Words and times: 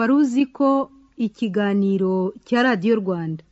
wari 0.00 0.12
uzi 0.20 0.42
ko 0.56 0.68
ikiganiro 1.26 2.14
cya 2.46 2.58
radiyo 2.66 2.94
rwanda. 3.02 3.42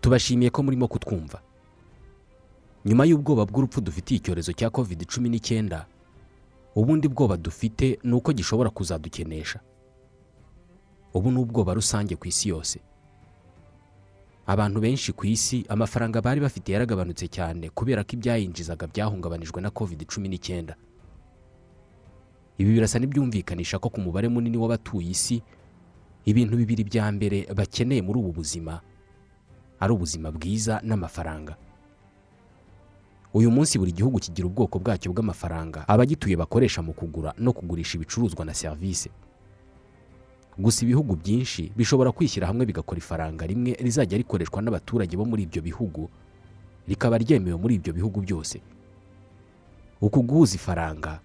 Tubashimiye 0.00 0.50
ko 0.50 0.62
murimo 0.62 0.88
kutwumva. 0.88 1.40
Nyuma 2.84 3.04
y'ubwoba 3.06 3.46
bw'urupfu 3.46 3.80
dufitiye 3.80 4.18
icyorezo 4.18 4.52
cya 4.52 4.70
covid 4.70 5.06
cumi 5.06 5.28
n'icyenda 5.30 5.86
ubundi 6.74 7.06
bwoba 7.08 7.36
dufite 7.36 7.98
ni 8.02 8.12
uko 8.14 8.32
gishobora 8.32 8.70
kuzadukenesha. 8.70 9.60
Ubu 11.14 11.30
ni 11.30 11.38
ubwoba 11.38 11.74
rusange 11.74 12.16
ku 12.16 12.26
isi 12.28 12.48
yose. 12.48 12.80
Abantu 14.46 14.80
benshi 14.80 15.12
ku 15.12 15.26
isi 15.26 15.64
amafaranga 15.68 16.20
bari 16.22 16.40
bafite 16.40 16.72
yaragabanutse 16.72 17.28
cyane 17.30 17.70
kubera 17.70 18.04
ko 18.04 18.10
ibyayinjizaga 18.18 18.86
byahungabanijwe 18.86 19.60
na 19.62 19.70
covid 19.70 20.02
cumi 20.06 20.28
n'icyenda. 20.28 20.74
Ibi 22.58 22.70
birasa 22.74 22.98
n'ibyumvikanisha 22.98 23.78
ko 23.78 23.88
ku 23.88 24.00
mubare 24.00 24.28
munini 24.28 24.56
w'abatuye 24.58 25.10
isi 25.14 25.42
ibintu 26.26 26.56
bibiri 26.56 26.84
bya 26.84 27.06
mbere 27.12 27.46
bakeneye 27.54 28.02
muri 28.02 28.18
ubu 28.18 28.32
buzima 28.42 28.80
ari 29.80 29.92
ubuzima 29.94 30.30
bwiza 30.30 30.80
n'amafaranga. 30.84 31.56
Uyu 33.34 33.50
munsi 33.50 33.78
buri 33.78 33.92
gihugu 33.96 34.18
kigira 34.20 34.46
ubwoko 34.46 34.78
bwacyo 34.78 35.08
bw'amafaranga 35.12 35.88
abagituye 35.88 36.36
bakoresha 36.36 36.82
mu 36.82 36.92
kugura 36.92 37.32
no 37.38 37.52
kugurisha 37.56 37.96
ibicuruzwa 37.96 38.44
na 38.44 38.54
serivisi 38.54 39.08
gusa 40.58 40.84
ibihugu 40.84 41.16
byinshi 41.16 41.72
bishobora 41.76 42.12
kwishyira 42.12 42.46
hamwe 42.46 42.66
bigakora 42.66 42.98
ifaranga 42.98 43.46
rimwe 43.46 43.72
rizajya 43.80 44.18
rikoreshwa 44.18 44.62
n'abaturage 44.62 45.16
bo 45.16 45.24
muri 45.24 45.42
ibyo 45.48 45.62
bihugu 45.62 46.10
rikaba 46.88 47.18
ryemewe 47.18 47.56
muri 47.56 47.74
ibyo 47.80 47.92
bihugu 47.92 48.20
byose. 48.20 48.60
Uku 50.00 50.22
guhuza 50.22 50.54
ifaranga 50.56 51.20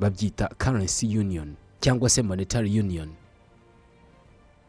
babyita 0.00 0.48
currency 0.58 1.06
union 1.18 1.54
cyangwa 1.80 2.08
se 2.10 2.22
monetary 2.22 2.80
union. 2.80 3.08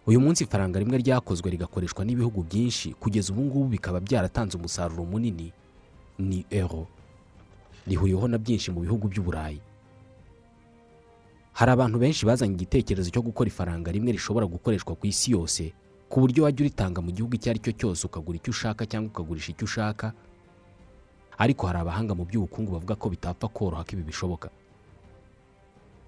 Uyu 0.07 0.21
munsi 0.21 0.43
ifaranga 0.43 0.79
rimwe 0.79 0.97
ryakozwe 0.97 1.51
rigakoreshwa 1.51 2.05
n'ibihugu 2.05 2.43
byinshi 2.43 2.93
kugeza 2.95 3.33
ubu 3.33 3.41
ngubu 3.43 3.65
bikaba 3.75 3.99
byaratanze 3.99 4.57
umusaruro 4.57 5.03
munini 5.05 5.51
ni 6.19 6.45
euro. 6.49 6.87
Rihuriweho 7.87 8.27
na 8.27 8.37
byinshi 8.37 8.71
mu 8.71 8.79
bihugu 8.87 9.07
by'uburayi 9.07 9.59
hari 11.57 11.71
abantu 11.73 11.97
benshi 11.99 12.25
bazanye 12.25 12.53
igitekerezo 12.53 13.09
cyo 13.09 13.21
gukora 13.25 13.47
ifaranga 13.49 13.89
rimwe 13.91 14.11
rishobora 14.13 14.45
gukoreshwa 14.45 14.93
ku 14.95 15.03
isi 15.09 15.31
yose 15.33 15.73
ku 16.09 16.21
buryo 16.21 16.43
wajya 16.45 16.61
uritanga 16.63 17.01
mu 17.01 17.09
gihugu 17.11 17.33
icyo 17.35 17.49
ari 17.51 17.59
cyo 17.59 17.71
cyose 17.73 18.01
ukagura 18.07 18.37
icyo 18.39 18.51
ushaka 18.53 18.85
cyangwa 18.85 19.09
ukagurisha 19.11 19.51
icyo 19.51 19.65
ushaka. 19.67 20.13
Ariko 21.37 21.67
hari 21.67 21.79
abahanga 21.83 22.15
mu 22.15 22.23
by'ubukungu 22.25 22.71
bavuga 22.71 22.95
ko 22.95 23.09
bitapfa 23.11 23.47
koroha 23.51 23.83
ko 23.83 23.91
ibi 23.93 24.03
bishoboka. 24.07 24.47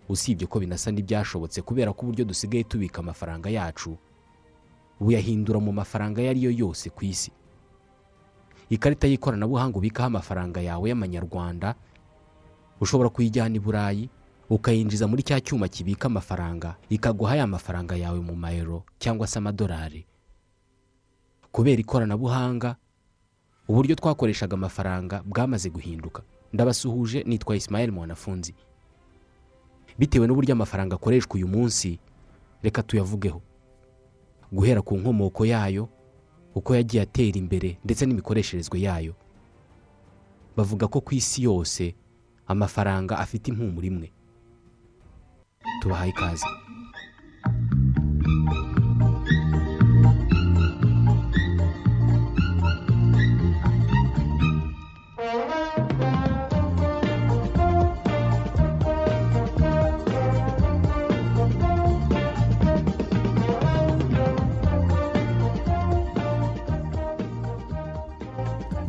Usibye 0.09 0.47
ko 0.47 0.57
binasa 0.63 0.89
n'ibyashobotse 0.93 1.61
kubera 1.61 1.91
ko 1.93 1.99
uburyo 2.07 2.25
dusigaye 2.25 2.63
tubika 2.63 3.01
amafaranga 3.03 3.49
yacu 3.51 3.97
buyahindura 5.01 5.59
mu 5.59 5.69
mafaranga 5.75 6.21
ayo 6.23 6.29
ari 6.31 6.41
yo 6.47 6.51
yose 6.55 6.89
ku 6.89 7.03
isi. 7.05 7.29
Ikarita 8.69 9.05
y'ikoranabuhanga 9.09 9.75
ubikaho 9.77 10.07
amafaranga 10.07 10.61
yawe 10.63 10.85
y'amanyarwanda 10.89 11.75
ushobora 12.79 13.09
kuyijyana 13.11 13.55
i 13.57 13.59
burayi 13.59 14.03
ukayinjiza 14.49 15.07
muri 15.07 15.23
cya 15.23 15.41
cyuma 15.41 15.67
kibika 15.67 16.05
amafaranga 16.07 16.75
ikaguha 16.89 17.35
ya 17.35 17.47
mafaranga 17.47 17.95
yawe 17.95 18.19
mu 18.19 18.35
mayero 18.35 18.83
cyangwa 18.99 19.27
se 19.27 19.39
amadolari. 19.39 20.05
Kubera 21.51 21.81
ikoranabuhanga 21.81 22.75
uburyo 23.67 23.95
twakoreshaga 23.95 24.53
amafaranga 24.53 25.23
bwamaze 25.25 25.69
guhinduka. 25.69 26.23
Ndabasuhuje 26.53 27.23
nitwa 27.23 27.55
Ismael 27.55 27.91
mwanafunzi. 27.91 28.55
Bitewe 29.99 30.27
n'uburyo 30.27 30.53
amafaranga 30.53 30.95
akoreshwa 30.95 31.35
uyu 31.35 31.47
munsi 31.47 31.99
reka 32.63 32.83
tuyavugeho. 32.83 33.41
Guhera 34.51 34.81
ku 34.81 34.97
nkomoko 34.97 35.45
yayo 35.45 35.89
uko 36.55 36.75
yagiye 36.75 37.03
atera 37.03 37.37
imbere 37.37 37.77
ndetse 37.85 38.05
n'imikoresherezwe 38.05 38.81
yayo. 38.81 39.13
Bavuga 40.57 40.87
ko 40.87 41.01
ku 41.01 41.13
isi 41.15 41.43
yose 41.45 41.93
amafaranga 42.47 43.17
afite 43.21 43.47
impumuro 43.53 43.85
imwe. 43.87 44.09
Tubahaye 45.81 46.11
ikaze 46.13 46.47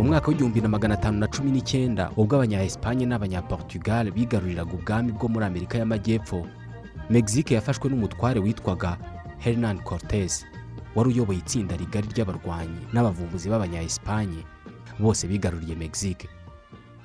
mwaka 0.05 0.29
w'igihumbi 0.29 0.61
na 0.61 0.69
magana 0.69 0.95
atanu 0.95 1.19
na 1.19 1.27
cumi 1.29 1.51
n'icyenda 1.53 2.11
ubwo 2.17 2.37
abanya 2.37 2.59
n'abanyaportugal 3.07 4.11
bigaruriraga 4.17 4.73
ubwami 4.75 5.11
bwo 5.17 5.27
muri 5.33 5.45
amerika 5.47 5.75
y'amajyepfo. 5.79 6.39
Mexique 7.11 7.55
yafashwe 7.55 7.89
n'umutware 7.91 8.41
witwaga 8.41 8.99
Hernan 9.39 9.79
Cortez 9.83 10.45
wari 10.95 11.09
uyoboye 11.11 11.39
itsinda 11.39 11.77
rigari 11.77 12.09
ry'abarwanyi 12.09 12.81
n'abavumbuzi 12.93 13.49
b'abanya 13.49 13.83
Espagne 13.83 14.45
bose 14.99 15.27
bigaruriye 15.29 15.75
mexique. 15.75 16.29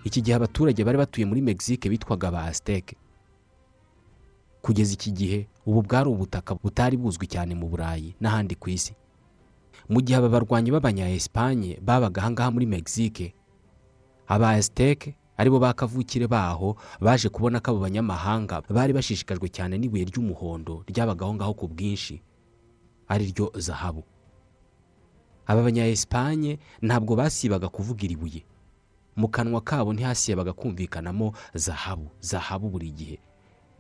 Iki 0.04 0.22
gihe 0.22 0.36
abaturage 0.36 0.84
bari 0.84 0.98
batuye 0.98 1.26
muri 1.26 1.42
mexique 1.42 1.90
bitwaga 1.90 2.32
ba 2.32 2.44
Aztec. 2.44 2.94
Kugeza 4.62 4.94
iki 4.94 5.12
gihe 5.12 5.48
ubu 5.66 5.82
bwari 5.82 6.10
ubutaka 6.10 6.56
butari 6.56 6.98
buzwi 6.98 7.28
cyane 7.28 7.56
mu 7.56 7.68
burayi 7.70 8.16
n'ahandi 8.22 8.56
ku 8.56 8.70
isi. 8.70 8.94
Mu 9.90 10.02
gihe 10.02 10.18
aba 10.18 10.30
barwanyi 10.30 10.72
b'abanya 10.72 11.10
Espagne 11.10 11.78
babaga 11.82 12.22
ahangaha 12.22 12.52
muri 12.52 12.66
mexique 12.66 13.34
aba 14.28 14.50
Aztec 14.58 15.14
ari 15.38 15.50
bo 15.50 15.60
ba 15.60 15.74
kavukire 15.74 16.28
baho 16.28 16.76
baje 17.02 17.30
kubona 17.30 17.60
ko 17.60 17.72
abo 17.72 17.80
banyamahanga 17.84 18.62
bari 18.70 18.94
bashishikajwe 18.94 19.50
cyane 19.52 19.78
n'ibuye 19.78 20.06
ry'umuhondo 20.08 20.84
ryabagaho 20.88 21.34
ngaho 21.36 21.54
ku 21.54 21.66
bwinshi 21.68 22.22
ari 23.08 23.26
ryo 23.36 23.52
zahabu. 23.60 24.04
Aba 25.46 25.62
banya 25.62 25.86
Espagne 25.88 26.58
ntabwo 26.82 27.16
basibaga 27.16 27.70
kuvuga 27.70 28.02
iri 28.08 28.16
buye 28.16 28.42
mu 29.16 29.28
kanwa 29.30 29.62
kabo 29.62 29.94
ntihasibaga 29.94 30.54
kumvikanamo 30.54 31.32
zahabu 31.54 32.10
zahabu 32.20 32.70
buri 32.70 32.92
gihe 32.92 33.18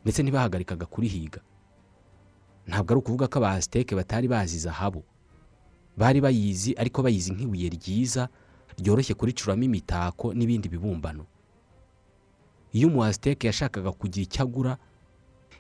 ndetse 0.04 0.22
ntibahagarikaga 0.24 0.86
kurihiga. 0.86 1.42
Ntabwo 2.68 2.90
ari 2.94 3.00
ukuvuga 3.00 3.28
ko 3.28 3.38
aba 3.40 3.52
Aztec 3.58 3.96
batari 3.96 4.28
bazi 4.28 4.60
zahabu. 4.60 5.04
Bari 5.98 6.22
bayizi 6.22 6.76
ariko 6.78 7.02
bayizi 7.02 7.32
nk'ibuye 7.34 7.70
ryiza 7.74 8.30
ryoroshye 8.78 9.14
kuricuramo 9.18 9.64
imitako 9.64 10.34
n'ibindi 10.36 10.70
bibumbano. 10.70 11.26
Iyo 12.75 12.88
umu 12.91 13.03
Aztec 13.08 13.40
yashakaga 13.47 13.91
kugira 13.96 14.24
icyo 14.28 14.41
agura 14.44 14.74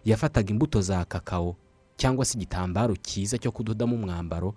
yafataga 0.05 0.49
imbuto 0.53 0.81
za 0.81 1.05
kakao 1.05 1.55
cyangwa 1.99 2.25
se 2.27 2.35
igitambaro 2.37 2.93
cyiza 3.07 3.37
cyo 3.39 3.51
kudodamo 3.55 3.95
umwambaro 3.95 4.51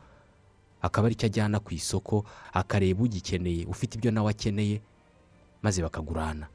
akaba 0.83 1.07
ari 1.07 1.15
cyo 1.15 1.27
ajyana 1.31 1.59
ku 1.63 1.71
isoko 1.75 2.25
akareba 2.53 3.03
ugikeneye 3.07 3.63
ufite 3.67 3.95
ibyo 3.99 4.11
nawe 4.11 4.31
akeneye 4.31 4.83
maze 5.63 5.83
bakagurana. 5.83 6.47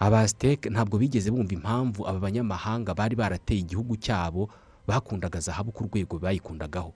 Aba 0.00 0.20
Aztec 0.24 0.66
ntabwo 0.72 0.96
bigeze 0.98 1.28
bumva 1.30 1.52
impamvu 1.52 2.08
aba 2.08 2.18
banyamahanga 2.20 2.94
bari 2.96 3.16
barateye 3.16 3.60
igihugu 3.60 3.96
cyabo 4.00 4.48
bakundaga 4.88 5.40
zahabu 5.40 5.72
ku 5.72 5.84
rwego 5.84 6.16
bayikundagaho. 6.18 6.92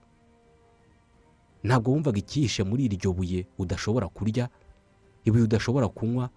Ntabwo 1.63 1.91
wumvaga 1.93 2.17
icyihishe 2.21 2.63
muri 2.65 2.85
iryo 2.89 3.13
buye 3.13 3.45
udashobora 3.57 4.07
kurya 4.09 4.49
ibuye 5.25 5.43
udashobora 5.45 5.87
kunywa 5.89 6.29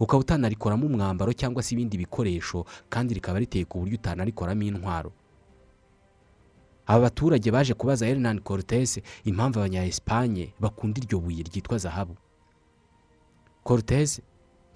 ukaba 0.00 0.20
utanarikoramo 0.20 0.86
umwambaro 0.86 1.32
cyangwa 1.32 1.62
se 1.62 1.74
ibindi 1.74 1.98
bikoresho 1.98 2.64
kandi 2.88 3.14
rikaba 3.14 3.38
riteye 3.38 3.64
ku 3.64 3.78
buryo 3.82 3.94
utanarikoramo 3.98 4.62
intwaro. 4.62 5.12
Aba 6.86 7.00
baturage 7.00 7.50
baje 7.50 7.74
kubaza 7.74 8.06
Hernan 8.06 8.40
Cortez 8.40 8.98
impamvu 9.24 9.58
abanya 9.60 9.84
Espagne 9.84 10.54
bakunda 10.60 11.00
iryo 11.00 11.18
buye 11.20 11.42
ryitwa 11.42 11.78
zahabu. 11.78 12.16
Cortez 13.64 14.20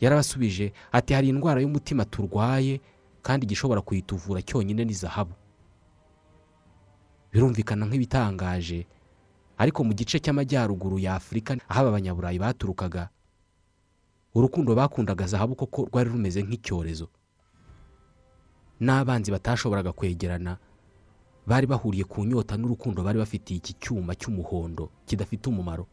yarabasubije 0.00 0.72
ati 0.92 1.14
hari 1.14 1.28
indwara 1.28 1.60
y'umutima 1.60 2.04
turwaye 2.04 2.80
kandi 3.22 3.46
igishobora 3.46 3.80
kuyituvura 3.80 4.42
cyonyine 4.42 4.84
ni 4.84 4.92
zahabu. 4.92 5.32
Birumvikana 7.32 7.86
nk'ibitangaje 7.86 8.84
ariko 9.58 9.84
mu 9.84 9.92
gice 9.94 10.18
cy'amajyaruguru 10.20 10.98
ya 10.98 11.14
afurika 11.16 11.56
aho 11.68 11.80
aba 11.80 11.90
banyaburayi 11.96 12.38
baturukaga 12.38 13.08
urukundo 14.34 14.74
bakundaga 14.74 15.26
zahabu 15.26 15.54
koko 15.56 15.84
rwari 15.92 16.10
rumeze 16.10 16.42
nk'icyorezo. 16.42 17.08
N'abanzi 18.80 19.30
batashoboraga 19.30 19.92
kwegerana 19.92 20.56
bari 21.46 21.66
bahuriye 21.66 22.04
ku 22.04 22.24
nyota 22.24 22.56
n'urukundo 22.56 23.02
bari 23.04 23.18
bafitiye 23.18 23.58
iki 23.58 23.72
cyuma 23.78 24.14
cy'umuhondo 24.14 24.90
kidafite 25.06 25.46
umumaro. 25.48 25.86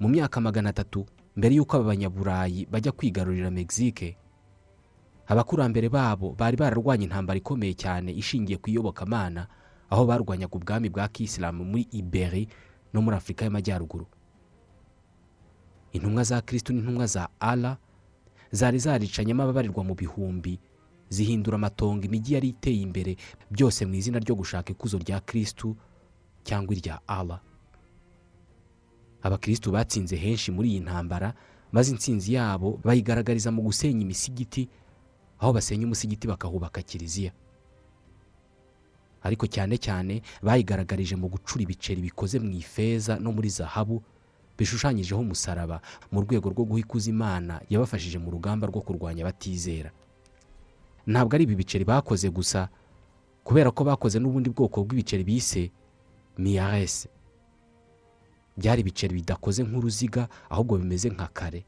Mu 0.00 0.08
myaka 0.08 0.40
magana 0.40 0.70
atatu 0.70 1.06
mbere 1.36 1.54
y'uko 1.54 1.76
aba 1.76 1.84
banyaburayi 1.94 2.66
bajya 2.70 2.92
kwigarurira 2.92 3.50
mexique 3.50 4.16
abakurambere 5.26 5.88
babo 5.88 6.34
bari 6.38 6.56
bararwanya 6.56 7.04
intambara 7.08 7.38
ikomeye 7.38 7.74
cyane 7.74 8.10
ishingiye 8.12 8.58
ku 8.58 8.68
iyobokamana 8.70 9.46
aho 9.90 10.02
barwanyaga 10.04 10.54
ubwami 10.58 10.88
bwa 10.90 11.08
kisilamu 11.08 11.64
muri 11.64 11.86
iberi 11.90 12.48
no 12.92 13.00
muri 13.02 13.16
afurika 13.16 13.44
y'amajyaruguru. 13.48 14.06
Intumwa 15.92 16.22
za 16.24 16.40
kirisitu 16.40 16.72
n'intumwa 16.72 17.06
za 17.06 17.28
ara 17.40 17.76
zari 18.52 18.78
zaricanyemo 18.78 19.42
ababarirwa 19.42 19.84
mu 19.84 19.94
bihumbi. 19.94 20.58
Zihindura 21.12 21.56
amatongo 21.60 22.04
imijyi 22.08 22.34
yari 22.34 22.48
iteye 22.56 22.80
imbere. 22.80 23.16
Byose 23.50 23.84
mu 23.86 23.94
izina 23.94 24.18
ryo 24.18 24.34
gushaka 24.34 24.72
ikuzo 24.72 24.98
rya 24.98 25.20
kirisitu 25.20 25.76
cyangwa 26.44 26.72
irya 26.74 27.00
ara 27.06 27.40
abakirisitu 29.22 29.70
batsinze 29.70 30.16
henshi 30.16 30.50
muri 30.50 30.68
iyi 30.70 30.80
ntambara 30.80 31.34
maze 31.72 31.90
intsinzi 31.94 32.34
yabo 32.34 32.80
bayigaragariza 32.84 33.52
mu 33.54 33.62
gusenya 33.62 34.02
imisigiti 34.02 34.68
aho 35.38 35.52
basenya 35.52 35.86
umusigiti 35.86 36.26
bakahubaka 36.26 36.82
kiliziya. 36.82 37.32
Ariko 39.22 39.46
cyane 39.46 39.78
cyane 39.78 40.22
bayigaragarije 40.42 41.14
mu 41.16 41.28
gucura 41.30 41.62
ibiceri 41.62 42.02
bikoze 42.02 42.38
mu 42.42 42.50
ifeza 42.50 43.18
no 43.22 43.30
muri 43.32 43.48
zahabu 43.48 44.02
bishushanyijeho 44.58 45.20
umusaraba 45.20 45.80
mu 46.12 46.20
rwego 46.22 46.50
rwo 46.50 46.64
guha 46.64 46.80
ikuzo 46.80 47.10
imana 47.10 47.60
yabafashije 47.70 48.18
mu 48.18 48.30
rugamba 48.30 48.66
rwo 48.66 48.80
kurwanya 48.80 49.24
batizera. 49.24 49.90
Ntabwo 51.06 51.34
ari 51.34 51.44
ibi 51.44 51.54
biceri 51.56 51.84
bakoze 51.84 52.30
gusa 52.30 52.68
kubera 53.44 53.70
ko 53.74 53.84
bakoze 53.84 54.18
n'ubundi 54.22 54.50
bwoko 54.54 54.84
bw'ibiceri 54.86 55.24
bise 55.26 55.70
miyarese 56.38 57.08
byari 58.56 58.80
ibiceri 58.86 59.14
bidakoze 59.14 59.64
nk'uruziga 59.64 60.28
ahubwo 60.50 60.78
bimeze 60.78 61.08
nka 61.10 61.26
kare. 61.32 61.64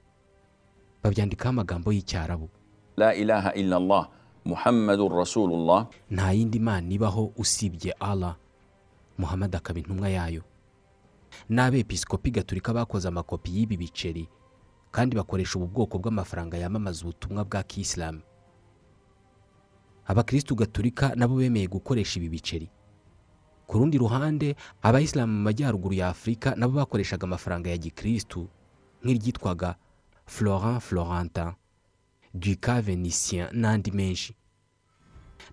Babyandikaho 1.03 1.51
amagambo 1.51 1.93
y'icyarabu. 1.93 2.49
La 2.97 3.15
ilaha 3.15 3.53
illallah 3.55 4.09
muhammadu 4.45 5.09
rasulullah. 5.09 5.89
Nta 6.11 6.33
yindi 6.33 6.61
mana 6.61 6.87
ibaho 6.93 7.33
usibye 7.37 7.93
ara 8.01 8.37
muhammad 9.19 9.57
akaba 9.57 9.79
intumwa 9.81 10.09
yayo. 10.09 10.43
N'abepiskopi 11.49 12.31
gaturika 12.31 12.73
bakoze 12.75 13.09
amakopi 13.09 13.51
y'ibi 13.57 13.77
biceri 13.77 14.29
kandi 14.91 15.17
bakoresha 15.17 15.59
ubu 15.59 15.67
bwoko 15.67 15.99
bw'amafaranga 15.99 16.57
yamamaza 16.59 17.03
ubutumwa 17.03 17.45
bwa 17.45 17.63
kisilamu 17.63 18.21
abakirisitu 20.07 20.55
gaturika 20.55 21.15
nabo 21.17 21.37
bemeye 21.37 21.67
gukoresha 21.67 22.21
ibi 22.21 22.29
biceri. 22.29 22.69
Ku 23.67 23.79
rundi 23.79 23.99
ruhande 23.99 24.57
abayisilamu 24.83 25.33
mu 25.33 25.41
majyaruguru 25.43 25.95
ya 25.95 26.09
afurika 26.09 26.55
nabo 26.57 26.73
bakoreshaga 26.77 27.25
amafaranga 27.25 27.71
ya 27.71 27.77
gikirisitu 27.77 28.49
nk'iryitwaga 29.05 29.75
florent 30.27 30.81
florentin 30.83 31.53
duca 32.35 32.81
venicien 32.85 33.49
n'andi 33.53 33.91
menshi. 33.91 34.37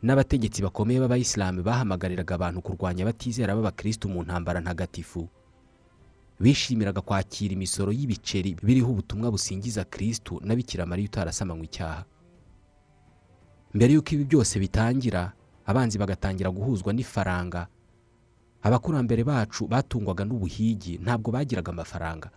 N'abategetsi 0.03 0.61
bakomeye 0.61 0.99
b'abayisilamu 0.99 1.63
bahamagariraga 1.63 2.35
abantu 2.35 2.61
kurwanya 2.61 3.03
abatizera 3.07 3.55
b'abakirisitu 3.55 4.09
mu 4.09 4.23
ntambara 4.23 4.59
ntagatifu. 4.59 5.29
Bishimiraga 6.41 7.01
kwakira 7.01 7.53
imisoro 7.53 7.91
y'ibiceri 7.91 8.55
biriho 8.63 8.89
ubutumwa 8.91 9.31
busingiza 9.31 9.83
kirisitu 9.83 10.41
na 10.43 10.85
mariya 10.85 11.07
utarasamanywe 11.09 11.65
icyaha. 11.69 12.03
Mbere 13.73 13.93
y'uko 13.93 14.09
ibi 14.15 14.23
byose 14.25 14.59
bitangira 14.59 15.31
abanzi 15.65 15.97
bagatangira 15.97 16.49
guhuzwa 16.51 16.93
n'ifaranga. 16.93 17.67
Abakurambere 18.61 19.23
bacu 19.23 19.67
batungwaga 19.67 20.25
n'ubuhigi 20.25 20.97
ntabwo 20.97 21.31
bagiraga 21.31 21.71
amafaranga. 21.71 22.29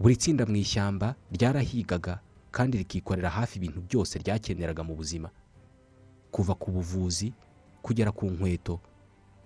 Buri 0.00 0.16
tsinda 0.16 0.46
mu 0.46 0.56
ishyamba 0.56 1.14
ryarahigaga 1.34 2.20
kandi 2.50 2.78
rikikorera 2.78 3.30
hafi 3.30 3.58
ibintu 3.58 3.80
byose 3.86 4.18
ryakeneraga 4.18 4.82
mu 4.82 4.94
buzima. 4.94 5.30
Kuva 6.30 6.54
ku 6.54 6.70
buvuzi 6.70 7.32
kugera 7.82 8.10
ku 8.12 8.26
nkweto 8.30 8.80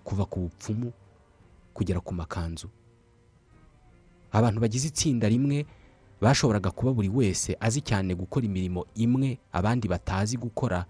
kuva 0.03 0.25
ku 0.25 0.39
bupfumu 0.47 0.93
kugera 1.73 1.99
ku 1.99 2.13
makanzu. 2.13 2.69
Abantu 4.37 4.59
bagize 4.61 4.87
itsinda 4.93 5.25
rimwe 5.29 5.65
bashoboraga 6.21 6.69
kuba 6.71 6.93
buri 6.93 7.09
wese 7.09 7.57
azi 7.59 7.81
cyane 7.81 8.13
gukora 8.15 8.45
imirimo 8.45 8.85
imwe 8.95 9.37
abandi 9.51 9.85
batazi 9.89 10.37
gukora 10.37 10.85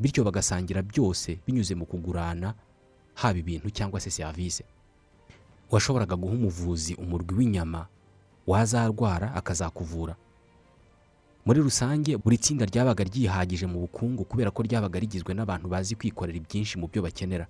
bityo 0.00 0.24
bagasangira 0.24 0.82
byose 0.82 1.38
binyuze 1.46 1.74
mu 1.74 1.84
kugurana 1.86 2.54
haba 3.14 3.38
ibintu 3.38 3.70
cyangwa 3.70 4.00
se 4.00 4.10
serivisi 4.10 4.64
washoboraga 5.70 6.16
guha 6.16 6.34
umuvuzi 6.34 6.94
umurwi 6.94 7.34
w'inyama 7.34 7.86
wazarwara 8.46 9.34
akazakuvura. 9.34 10.16
Muri 11.46 11.60
rusange 11.60 12.16
buri 12.16 12.38
tsinda 12.38 12.64
ryabaga 12.66 13.04
ryihagije 13.04 13.66
mu 13.66 13.80
bukungu 13.86 14.24
kubera 14.24 14.50
ko 14.50 14.62
ryabaga 14.62 14.98
rigizwe 15.00 15.34
n'abantu 15.34 15.68
bazi 15.68 15.94
kwikorera 15.94 16.38
ibyinshi 16.38 16.78
mu 16.78 16.86
byo 16.90 17.02
bakenera. 17.02 17.46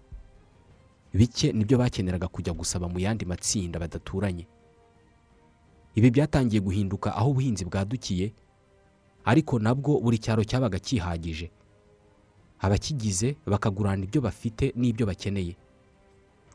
Bike 1.15 1.53
ni 1.53 1.65
byo 1.65 1.79
bakeneraga 1.79 2.29
kujya 2.29 2.53
gusaba 2.53 2.89
mu 2.89 2.99
yandi 3.01 3.25
matsinda 3.25 3.79
badaturanye. 3.81 4.47
Ibi 5.95 6.11
byatangiye 6.11 6.61
guhinduka 6.61 7.15
aho 7.17 7.31
ubuhinzi 7.31 7.65
bwadukiye 7.65 8.33
ariko 9.25 9.59
nabwo 9.59 10.01
buri 10.01 10.19
cyaro 10.19 10.43
cyabaga 10.45 10.79
cyihagije. 10.79 11.51
Abakigize 12.61 13.37
bakagurana 13.47 14.05
ibyo 14.05 14.21
bafite 14.21 14.73
n'ibyo 14.77 15.07
bakeneye. 15.07 15.55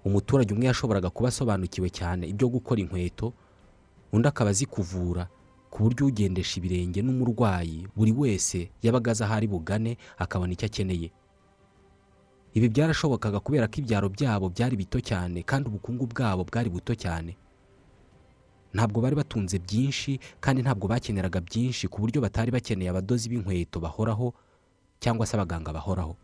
Umuturage 0.05 0.53
umwe 0.53 0.65
yashoboraga 0.71 1.09
kuba 1.09 1.29
asobanukiwe 1.29 1.89
cyane 1.91 2.27
ibyo 2.31 2.47
gukora 2.49 2.79
inkweto 2.81 3.33
undi 4.11 4.27
akaba 4.27 4.49
azi 4.55 4.65
kuvura 4.65 5.27
ku 5.69 5.83
buryo 5.83 6.07
ugendesha 6.07 6.57
ibirenge 6.63 7.01
n'umurwayi 7.03 7.87
buri 7.95 8.11
wese 8.15 8.71
yabaga 8.81 9.11
azi 9.11 9.23
aho 9.23 9.33
ari 9.35 9.47
bugane 9.51 9.97
akabona 10.17 10.53
icyo 10.55 10.65
akeneye. 10.71 11.11
Ibi 12.55 12.67
byarashobokaga 12.71 13.39
kubera 13.43 13.67
ko 13.67 13.75
ibyaro 13.83 14.07
byabo 14.09 14.47
byari 14.49 14.75
bito 14.79 14.99
cyane 15.03 15.43
kandi 15.43 15.67
ubukungu 15.69 16.07
bwabo 16.07 16.43
bwari 16.47 16.69
buto 16.71 16.95
cyane. 16.95 17.35
Ntabwo 18.73 19.01
bari 19.01 19.15
batunze 19.15 19.59
byinshi 19.59 20.19
kandi 20.39 20.61
ntabwo 20.61 20.87
bakeneraga 20.87 21.39
byinshi 21.41 21.87
ku 21.87 22.01
buryo 22.01 22.21
batari 22.21 22.51
bakeneye 22.51 22.89
abadozi 22.89 23.29
b'inkweto 23.29 23.79
bahoraho 23.79 24.33
cyangwa 24.99 25.25
se 25.25 25.33
abaganga 25.37 25.73
bahoraho. 25.73 26.15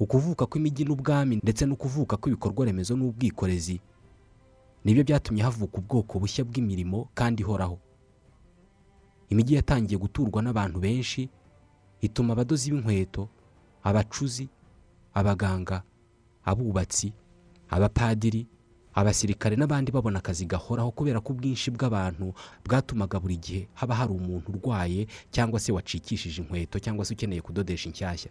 Ukuvuka 0.00 0.46
kw'imijyi 0.46 0.84
n'ubwami 0.86 1.36
ndetse 1.42 1.66
no 1.66 1.74
kuvuka 1.76 2.14
kw'ibikorwa 2.16 2.66
remezo 2.70 2.94
n'ubwikorezi 2.96 3.80
ni 4.84 4.94
byo 4.94 5.02
byatumye 5.04 5.42
havuka 5.42 5.78
ubwoko 5.82 6.18
bushya 6.22 6.44
bw'imirimo 6.46 7.08
kandi 7.14 7.42
ihoraho. 7.42 7.78
Imijyi 9.28 9.54
yatangiye 9.58 9.98
guturwa 9.98 10.38
n'abantu 10.42 10.78
benshi 10.80 11.26
ituma 12.00 12.32
abadozi 12.32 12.70
b'inkweto 12.70 13.28
abacuzi 13.82 14.46
abaganga 15.14 15.82
abubatsi 16.46 17.10
abapadiri 17.68 18.46
abasirikare 18.98 19.54
n'abandi 19.56 19.92
babona 19.94 20.18
akazi 20.18 20.42
gahoraho 20.46 20.90
kubera 20.90 21.20
ko 21.22 21.30
ubwinshi 21.32 21.70
bw'abantu 21.70 22.34
bwatumaga 22.66 23.20
buri 23.22 23.36
gihe 23.38 23.62
haba 23.78 23.94
hari 23.94 24.12
umuntu 24.12 24.50
urwaye 24.50 25.06
cyangwa 25.30 25.60
se 25.62 25.70
wacikishije 25.72 26.42
inkweto 26.42 26.78
cyangwa 26.82 27.04
se 27.06 27.14
ukeneye 27.14 27.38
kudodesha 27.40 27.86
inshyashya. 27.88 28.30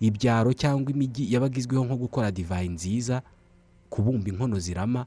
Ibyaro 0.00 0.52
cyangwa 0.56 0.90
imijyi 0.92 1.28
yabaga 1.32 1.58
izwiho 1.60 1.84
nko 1.84 1.96
gukora 1.96 2.30
divayi 2.32 2.68
nziza 2.72 3.22
kubumba 3.92 4.28
inkono 4.32 4.56
zirama 4.58 5.06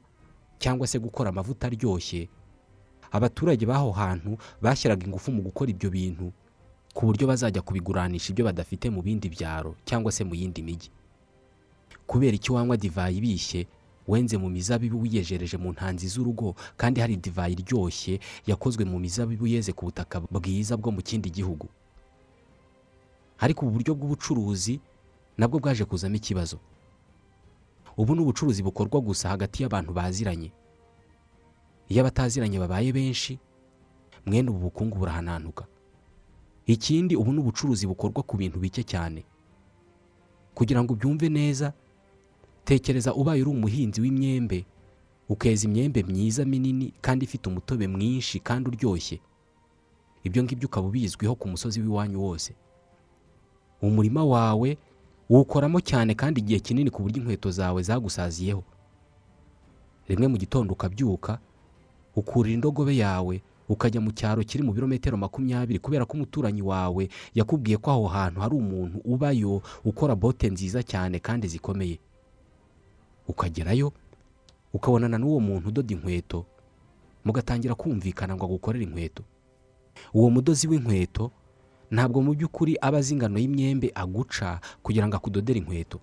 cyangwa 0.62 0.86
se 0.86 0.98
gukora 1.02 1.30
amavuta 1.34 1.66
aryoshye. 1.66 2.28
Abaturage 3.10 3.66
b'aho 3.66 3.90
hantu 3.92 4.38
bashyiraga 4.62 5.02
ingufu 5.06 5.32
mu 5.34 5.42
gukora 5.42 5.70
ibyo 5.74 5.90
bintu 5.90 6.30
ku 6.94 7.06
buryo 7.10 7.26
bazajya 7.26 7.62
kubiguranisha 7.62 8.30
ibyo 8.32 8.44
badafite 8.46 8.86
mu 8.90 9.02
bindi 9.02 9.28
byaro 9.28 9.74
cyangwa 9.84 10.12
se 10.12 10.22
mu 10.24 10.34
yindi 10.34 10.62
mijyi 10.62 10.90
kubera 12.06 12.34
icyo 12.38 12.54
wanywa 12.54 12.76
divayi 12.76 13.16
ibishye 13.20 13.66
wenze 14.08 14.36
mu 14.40 14.48
mizabibu 14.50 15.00
wiyejereje 15.00 15.56
mu 15.56 15.72
ntanzi 15.72 16.08
z'urugo 16.08 16.54
kandi 16.76 17.00
hari 17.00 17.16
divayi 17.16 17.52
iryoshye 17.54 18.20
yakozwe 18.46 18.84
mu 18.84 18.98
mizabibu 18.98 19.46
yeze 19.46 19.72
ku 19.72 19.84
butaka 19.92 20.20
bwiza 20.20 20.76
bwo 20.76 20.90
mu 20.92 21.02
kindi 21.04 21.30
gihugu. 21.30 21.68
Ariko 23.38 23.66
ubu 23.66 23.72
buryo 23.78 23.94
bw'ubucuruzi 23.94 24.80
nabwo 25.38 25.58
bwaje 25.60 25.84
kuzamo 25.84 26.16
ikibazo. 26.16 26.58
Ubu 27.96 28.14
ni 28.14 28.20
ubucuruzi 28.22 28.62
bukorwa 28.62 29.00
gusa 29.00 29.28
hagati 29.28 29.62
y'abantu 29.62 29.92
baziranye. 29.92 30.50
Iyo 31.88 32.00
abataziranye 32.02 32.58
babaye 32.58 32.92
benshi 32.92 33.38
mwene 34.26 34.50
ubu 34.50 34.58
bukungu 34.72 34.98
burahananuka. 34.98 35.66
Ikindi 36.66 37.16
ubu 37.16 37.32
ni 37.32 37.38
ubucuruzi 37.40 37.86
bukorwa 37.86 38.22
ku 38.22 38.36
bintu 38.36 38.58
bike 38.58 38.82
cyane. 38.82 39.24
Kugira 40.54 40.82
ngo 40.82 40.92
ubyumve 40.98 41.28
neza 41.28 41.72
tekereza 42.68 43.14
ubaye 43.14 43.40
uri 43.42 43.50
umuhinzi 43.50 44.00
w'imyembe 44.00 44.64
ukeza 45.28 45.64
imyembe 45.68 46.02
myiza 46.02 46.44
minini 46.44 46.92
kandi 47.00 47.24
ifite 47.24 47.48
umutobe 47.48 47.88
mwinshi 47.88 48.40
kandi 48.40 48.68
uryoshye. 48.70 49.20
Ibyo 50.24 50.42
ngibyo 50.44 50.66
ukaba 50.68 50.86
ubizwiho 50.88 51.34
ku 51.34 51.48
musozi 51.48 51.80
w'iwanyu 51.80 52.20
wose. 52.22 52.52
Umurima 53.82 54.24
wawe 54.24 54.78
uwukoramo 55.30 55.80
cyane 55.80 56.12
kandi 56.14 56.40
igihe 56.40 56.60
kinini 56.60 56.90
ku 56.90 57.02
buryo 57.02 57.18
inkweto 57.24 57.48
zawe 57.50 57.80
zagusaziyeho. 57.82 58.64
Rimwe 60.08 60.26
mu 60.28 60.36
gitondo 60.36 60.72
ukabyuka 60.72 61.38
ukurira 62.16 62.54
indogobe 62.54 62.96
yawe 62.96 63.40
ukajya 63.68 64.00
mu 64.00 64.10
cyaro 64.12 64.42
kiri 64.44 64.60
mu 64.64 64.72
birometero 64.76 65.16
makumyabiri 65.16 65.78
kubera 65.80 66.04
ko 66.04 66.12
umuturanyi 66.20 66.62
wawe 66.62 67.08
yakubwiye 67.34 67.76
ko 67.80 67.90
aho 67.96 68.06
hantu 68.12 68.40
hari 68.40 68.54
umuntu 68.56 68.98
ubayo 69.04 69.62
ukora 69.84 70.12
bote 70.16 70.50
nziza 70.52 70.82
cyane 70.84 71.16
kandi 71.20 71.48
zikomeye. 71.48 71.96
Ukagerayo 73.28 73.92
ukabonana 74.72 75.18
n'uwo 75.18 75.40
muntu 75.40 75.68
udoda 75.68 75.92
inkweto 75.94 76.46
mugatangira 77.24 77.74
kumvikana 77.74 78.36
ngo 78.36 78.44
agukorere 78.44 78.84
inkweto. 78.84 79.22
Uwo 80.14 80.30
mudozi 80.30 80.68
w'inkweto 80.68 81.30
ntabwo 81.90 82.22
mu 82.22 82.32
by'ukuri 82.34 82.76
aba 82.80 82.98
azi 82.98 83.12
ingano 83.14 83.38
y'imyembe 83.38 83.92
aguca 83.94 84.60
kugira 84.82 85.08
ngo 85.08 85.16
akudodere 85.16 85.58
inkweto. 85.58 86.00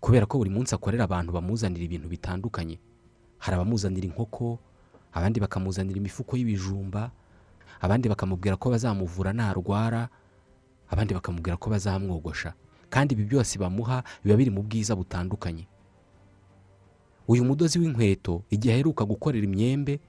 Kubera 0.00 0.26
ko 0.26 0.38
buri 0.38 0.50
munsi 0.50 0.74
akorera 0.74 1.04
abantu 1.04 1.32
bamuzanira 1.32 1.84
ibintu 1.84 2.08
bitandukanye. 2.08 2.78
Hari 3.38 3.54
abamuzanira 3.54 4.06
inkoko 4.06 4.58
abandi 5.12 5.40
bakamuzanira 5.40 5.98
imifuko 5.98 6.36
y'ibijumba 6.36 7.10
abandi 7.80 8.08
bakamubwira 8.08 8.56
ko 8.56 8.70
bazamuvura 8.70 9.32
narwara 9.32 10.08
abandi 10.88 11.14
bakamubwira 11.14 11.56
ko 11.56 11.70
bazamwogosha. 11.70 12.54
Kandi 12.90 13.14
ibi 13.14 13.24
byose 13.26 13.58
bamuha 13.58 14.02
biba 14.24 14.36
biri 14.36 14.50
mu 14.50 14.62
bwiza 14.62 14.96
butandukanye. 14.96 15.66
Uyu 17.28 17.44
mudozi 17.44 17.78
w'inkweto 17.78 18.42
igihe 18.50 18.74
aheruka 18.74 19.04
gukorera 19.04 19.44
imyembe 19.46 20.00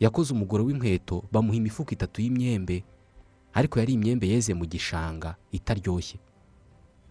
yakoze 0.00 0.32
umugoro 0.34 0.64
w'inkweto 0.64 1.24
bamuha 1.32 1.56
imifuka 1.56 1.92
itatu 1.92 2.22
y'imyembe 2.22 2.84
ariko 3.54 3.78
yari 3.78 3.92
imyembe 3.92 4.28
yeze 4.28 4.54
mu 4.54 4.64
gishanga 4.66 5.34
itaryoshye. 5.52 6.18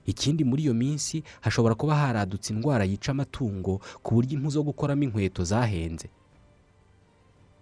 Ikindi 0.05 0.43
muri 0.43 0.63
iyo 0.63 0.74
minsi 0.74 1.24
hashobora 1.41 1.75
kuba 1.75 1.96
haradutse 1.96 2.53
indwara 2.53 2.84
yica 2.86 3.10
amatungo 3.12 3.79
ku 4.03 4.10
buryo 4.15 4.34
impu 4.39 4.50
zo 4.50 4.63
gukoramo 4.63 5.03
inkweto 5.03 5.43
zahenze. 5.43 6.10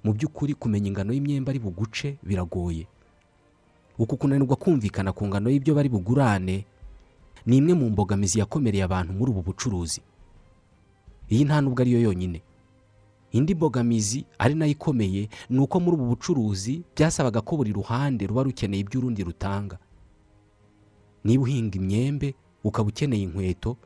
Mu 0.04 0.14
by'ukuri 0.14 0.54
kumenya 0.54 0.88
ingano 0.88 1.12
y'imyembe 1.14 1.50
ari 1.52 1.60
buguce 1.60 2.18
biragoye. 2.24 2.88
Uku 4.00 4.18
kunanirwa 4.18 4.56
kumvikana 4.56 5.12
ku 5.12 5.28
ngano 5.28 5.50
y'ibyo 5.50 5.76
bari 5.76 5.90
bugurane 5.90 6.66
ni 7.46 7.58
imwe 7.58 7.74
mu 7.74 7.90
mbogamizi 7.90 8.40
yakomereye 8.40 8.84
abantu 8.86 9.12
muri 9.14 9.32
ubu 9.34 9.42
bucuruzi. 9.42 10.02
Iyi 11.30 11.46
nta 11.46 11.62
nubwo 11.62 11.82
ariyo 11.82 12.00
yonyine. 12.02 12.42
Indi 13.32 13.56
mbogamizi 13.56 14.26
ari 14.40 14.56
na 14.56 14.66
yo 14.66 14.72
ikomeye 14.72 15.30
ni 15.50 15.60
uko 15.60 15.80
muri 15.80 15.96
ubu 15.98 16.06
bucuruzi 16.16 16.84
byasabaga 16.96 17.42
ko 17.42 17.58
buri 17.58 17.72
ruhande 17.76 18.28
ruba 18.28 18.44
rukeneye 18.44 18.82
ibyo 18.82 19.00
urundi 19.00 19.24
rutanga. 19.24 19.78
Niba 21.24 21.44
uhinga 21.44 21.76
imyembe 21.78 22.36
ukaba 22.64 22.90
ukeneye 22.90 23.24
inkweto 23.28 23.78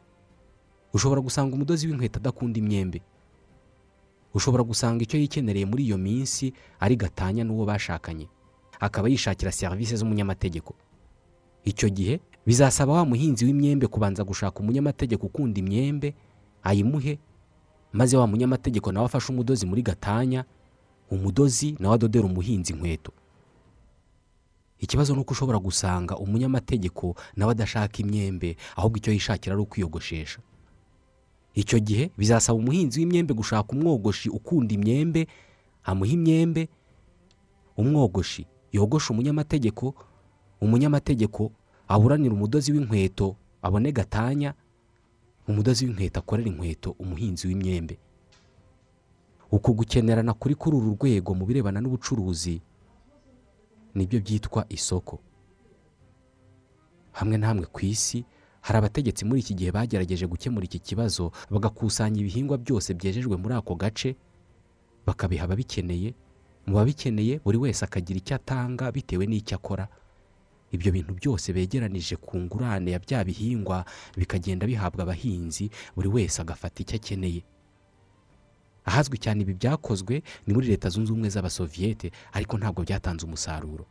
ushobora 0.94 1.22
gusanga 1.22 1.56
umudozi 1.56 1.88
w'inkweto 1.88 2.20
adakunda 2.20 2.60
imyembe. 2.60 3.02
Ushobora 4.34 4.64
gusanga 4.64 5.04
icyo 5.04 5.18
yikenereye 5.20 5.66
muri 5.66 5.84
iyo 5.90 5.98
minsi 5.98 6.54
ari 6.80 6.96
gatanya 6.96 7.44
n'uwo 7.44 7.66
bashakanye. 7.66 8.28
Akaba 8.80 9.10
yishakira 9.10 9.52
serivisi 9.52 9.98
z'umunyamategeko. 9.98 10.74
Icyo 11.66 11.90
gihe 11.90 12.20
bizasaba 12.46 12.94
wa 12.94 13.06
muhinzi 13.06 13.46
w'imyembe 13.46 13.88
kubanza 13.90 14.24
gushaka 14.24 14.60
umunyamategeko 14.62 15.26
ukunda 15.26 15.60
imyembe 15.60 16.14
ayimuhe 16.64 17.18
maze 17.94 18.18
wa 18.18 18.28
munyamategeko 18.28 18.92
nawe 18.92 19.06
afashe 19.06 19.32
umudozi 19.34 19.66
muri 19.66 19.82
gatanya 19.82 20.46
umudozi 21.12 21.76
nawe 21.80 21.96
adodera 21.96 22.26
umuhinzi 22.26 22.74
inkweto. 22.74 23.12
Ikibazo 24.80 25.14
ni 25.16 25.22
uko 25.22 25.32
ushobora 25.32 25.60
gusanga 25.60 26.18
umunyamategeko 26.18 27.16
nawe 27.36 27.52
adashaka 27.52 27.98
imyembe 28.02 28.58
ahubwo 28.76 28.98
icyo 28.98 29.14
yishakira 29.14 29.54
ari 29.56 29.62
ukwiyogoshesha. 29.64 30.40
Icyo 31.54 31.80
gihe 31.80 32.12
bizasaba 32.18 32.60
umuhinzi 32.60 33.00
w'imyembe 33.00 33.34
gushaka 33.34 33.70
umwogoshi 33.76 34.30
ukunda 34.30 34.74
imyembe 34.74 35.28
amuha 35.84 36.12
imyembe 36.12 36.70
umwogoshi 37.78 38.46
yogosha 38.72 39.14
umunyamategeko 39.14 39.94
umunyamategeko 40.62 41.52
aburanira 41.88 42.34
umudozi 42.34 42.72
w'inkweto 42.72 43.36
abone 43.62 43.92
gatanya 43.92 44.54
umudozi 45.48 45.86
w'inkweto 45.86 46.20
akorera 46.20 46.50
inkweto 46.50 46.96
umuhinzi 47.00 47.48
w'imyembe. 47.48 47.98
Uku 49.52 49.74
gukenerana 49.74 50.34
kuri 50.34 50.56
kuri 50.56 50.76
uru 50.78 50.96
rwego 50.96 51.34
mu 51.36 51.46
birebana 51.46 51.82
n'ubucuruzi 51.82 52.62
ni 53.96 54.06
byo 54.08 54.20
byitwa 54.20 54.66
isoko. 54.70 55.20
Hamwe 57.12 57.38
na 57.38 57.48
hamwe 57.48 57.66
ku 57.68 57.80
isi 57.86 58.24
hari 58.62 58.78
abategetsi 58.80 59.26
muri 59.26 59.40
iki 59.44 59.54
gihe 59.56 59.72
bagerageje 59.72 60.24
gukemura 60.28 60.64
iki 60.66 60.80
kibazo 60.80 61.32
bagakusanya 61.52 62.20
ibihingwa 62.24 62.56
byose 62.58 62.94
byejejwe 62.96 63.36
muri 63.38 63.54
ako 63.60 63.76
gace 63.76 64.16
bakabiha 65.06 65.44
ababikeneye. 65.44 66.14
Mu 66.66 66.76
babikeneye 66.80 67.40
buri 67.44 67.58
wese 67.58 67.84
akagira 67.86 68.18
icyo 68.24 68.36
atanga 68.40 68.92
bitewe 68.94 69.26
n'icyo 69.28 69.56
akora. 69.60 69.88
Ibyo 70.72 70.92
bintu 70.92 71.14
byose 71.14 71.54
begeranije 71.54 72.16
ku 72.16 72.38
ngurane 72.40 72.92
ya 72.92 73.00
bya 73.00 73.24
bihingwa 73.24 73.86
bikagenda 74.18 74.68
bihabwa 74.68 75.04
abahinzi 75.04 75.70
buri 75.96 76.08
wese 76.10 76.42
agafata 76.42 76.82
icyo 76.84 76.96
akeneye. 76.96 77.44
Ahazwi 78.86 79.18
cyane 79.22 79.42
ibi 79.46 79.54
byakozwe 79.54 80.24
ni 80.48 80.52
muri 80.54 80.68
leta 80.68 80.90
zunze 80.90 81.12
ubumwe 81.12 81.30
z'abasoviyete 81.30 82.12
ariko 82.34 82.58
ntabwo 82.58 82.82
byatanze 82.84 83.26
umusaruro. 83.26 83.86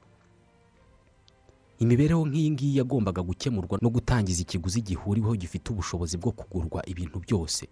Imibereho 1.79 2.27
nk'iyi 2.27 2.51
ngiyi 2.51 2.77
yagombaga 2.79 3.23
gukemurwa 3.23 3.79
no 3.83 3.89
gutangiza 3.91 4.43
ikiguzi 4.43 4.81
gihuriweho 4.83 5.37
gifite 5.37 5.71
ubushobozi 5.73 6.17
bwo 6.21 6.33
kugurwa 6.33 6.81
ibintu 6.89 7.19
byose. 7.25 7.69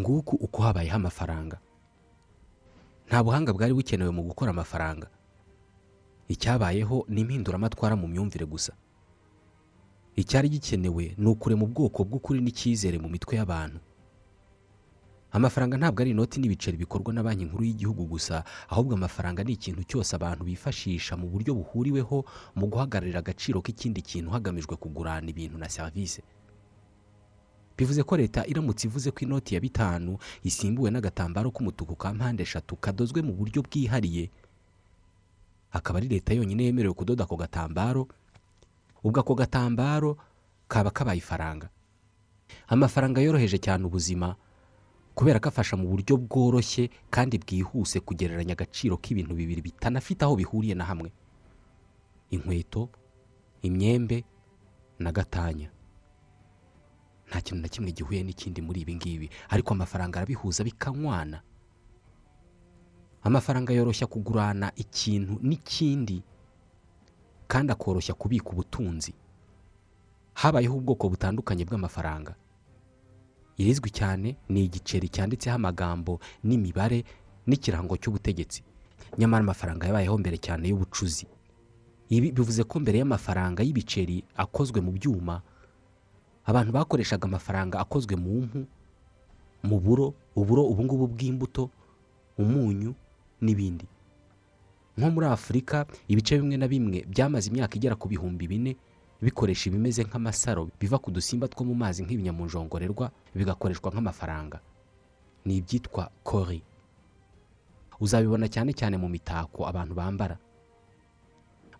Nguku 0.00 0.36
uko 0.36 0.62
habayeho 0.62 0.96
amafaranga. 0.96 1.58
Nta 3.08 3.22
buhanga 3.22 3.52
bwari 3.52 3.74
bukenewe 3.74 4.10
mu 4.10 4.22
gukora 4.26 4.50
amafaranga. 4.50 5.06
Icyabayeho 6.28 7.04
ni 7.08 7.20
impinduramatwara 7.20 7.96
mu 7.96 8.08
myumvire 8.08 8.46
gusa. 8.46 8.72
Icyari 10.16 10.48
gikenewe 10.48 11.14
ni 11.18 11.26
ukurema 11.28 11.64
ubwoko 11.64 12.04
bw'ukuri 12.04 12.40
n'icyizere 12.40 12.98
mu 12.98 13.08
mitwe 13.08 13.36
y'abantu. 13.36 13.78
Amafaranga 15.34 15.74
ntabwo 15.76 16.00
ari 16.02 16.10
inoti 16.14 16.38
n'ibiceri 16.40 16.76
bikorwa 16.78 17.10
na 17.12 17.22
banki 17.22 17.44
nkuru 17.44 17.64
y'igihugu 17.66 18.04
gusa 18.06 18.44
ahubwo 18.70 18.94
amafaranga 18.94 19.42
ni 19.44 19.52
ikintu 19.58 19.82
cyose 19.82 20.14
abantu 20.16 20.44
bifashisha 20.46 21.16
mu 21.18 21.26
buryo 21.26 21.54
buhuriweho 21.58 22.22
mu 22.54 22.66
guhagararira 22.70 23.18
agaciro 23.18 23.58
k'ikindi 23.60 23.98
kintu 24.02 24.30
hagamijwe 24.30 24.76
kugurana 24.78 25.26
ibintu 25.30 25.58
na 25.58 25.66
serivisi 25.68 26.22
bivuze 27.76 28.02
ko 28.06 28.14
leta 28.16 28.46
iramutse 28.46 28.86
ivuze 28.86 29.10
ko 29.10 29.18
inoti 29.26 29.54
ya 29.54 29.60
bitanu 29.60 30.18
isimbuwe 30.46 30.90
n'agatambaro 30.94 31.50
k'umutuku 31.50 31.96
ka 31.98 32.14
mpande 32.14 32.42
eshatu 32.46 32.76
kadozwe 32.78 33.18
mu 33.26 33.34
buryo 33.34 33.62
bwihariye 33.66 34.30
akaba 35.74 35.98
ari 35.98 36.08
leta 36.08 36.30
yonyine 36.34 36.64
yemerewe 36.70 36.94
kudoda 36.94 37.24
ako 37.26 37.36
gatambaro 37.36 38.06
ubwo 39.04 39.20
ako 39.20 39.34
gatambaro 39.34 40.16
kaba 40.68 40.90
kabaye 40.90 41.18
ifaranga. 41.18 41.68
Amafaranga 42.68 43.20
yoroheje 43.20 43.58
cyane 43.58 43.84
ubuzima 43.84 44.36
kubera 45.14 45.38
ko 45.42 45.48
afasha 45.50 45.76
mu 45.76 45.86
buryo 45.90 46.16
bworoshye 46.16 46.90
kandi 47.10 47.38
bwihuse 47.38 48.00
kugereranya 48.00 48.52
agaciro 48.54 48.96
k'ibintu 48.96 49.34
bibiri 49.34 49.62
bitanafite 49.62 50.22
aho 50.24 50.36
bihuriye 50.38 50.74
na 50.74 50.84
hamwe. 50.84 51.12
Inkweto 52.30 52.88
imyembe 53.62 54.24
na 54.98 55.12
gatanya. 55.12 55.70
Nta 57.28 57.40
kintu 57.40 57.62
na 57.62 57.68
kimwe 57.68 57.92
gihuye 57.92 58.22
n'ikindi 58.22 58.60
muri 58.62 58.80
ibi 58.84 58.94
ngibi. 58.94 59.26
Ariko 59.48 59.74
amafaranga 59.74 60.18
arabihuza 60.20 60.64
bikanywana. 60.64 61.42
Amafaranga 63.24 63.72
yoroshya 63.72 64.06
kugurana 64.06 64.72
ikintu 64.76 65.38
n'ikindi 65.42 66.22
kandi 67.48 67.72
akoroshya 67.72 68.14
kubika 68.14 68.50
ubutunzi. 68.50 69.14
Habayeho 70.34 70.76
ubwoko 70.76 71.08
butandukanye 71.08 71.64
bw'amafaranga. 71.64 72.34
Irizwi 73.56 73.90
cyane 73.90 74.36
ni 74.48 74.64
igiceri 74.66 75.08
cyanditseho 75.08 75.56
amagambo 75.56 76.18
n'imibare 76.42 77.04
n'ikirango 77.46 77.96
cy'ubutegetsi. 77.96 78.62
Nyamara 79.18 79.44
amafaranga 79.46 79.86
yabayeho 79.86 80.18
mbere 80.18 80.36
cyane 80.42 80.68
y'ubucuzi. 80.68 81.26
Ibi 82.10 82.32
bivuze 82.34 82.64
ko 82.66 82.80
mbere 82.82 82.98
y'amafaranga 82.98 83.62
y'ibiceri 83.62 84.24
akozwe 84.36 84.80
mu 84.82 84.90
byuma 84.92 85.40
abantu 86.44 86.72
bakoreshaga 86.74 87.24
amafaranga 87.30 87.78
akozwe 87.80 88.16
mu 88.18 88.42
mpu 88.42 88.60
mu 89.64 89.76
buro 89.80 90.12
uburo 90.36 90.62
ubungubu 90.66 91.06
bw'imbuto 91.14 91.70
umunyu 92.38 92.92
n'ibindi. 93.40 93.86
Nko 94.96 95.10
muri 95.10 95.26
afurika 95.26 95.86
ibice 96.08 96.38
bimwe 96.38 96.56
na 96.56 96.68
bimwe 96.68 97.02
byamaze 97.08 97.50
imyaka 97.50 97.74
igera 97.76 97.96
ku 97.98 98.06
bihumbi 98.08 98.46
bine 98.46 98.76
bikoresha 99.22 99.66
ibimeze 99.70 100.04
nk'amasaro 100.04 100.70
biva 100.80 100.98
ku 101.02 101.10
dusimba 101.10 101.48
two 101.48 101.64
mu 101.66 101.74
mazi 101.74 102.02
nk'ibinyamunjongorerwa 102.06 103.10
bigakoreshwa 103.34 103.90
nk'amafaranga. 103.90 104.60
Ni 105.44 105.56
ibyitwa 105.58 106.10
kori. 106.22 106.62
Uzabibona 108.00 108.48
cyane 108.48 108.72
cyane 108.72 108.96
mu 108.96 109.08
mitako 109.08 109.66
abantu 109.66 109.94
bambara. 109.94 110.36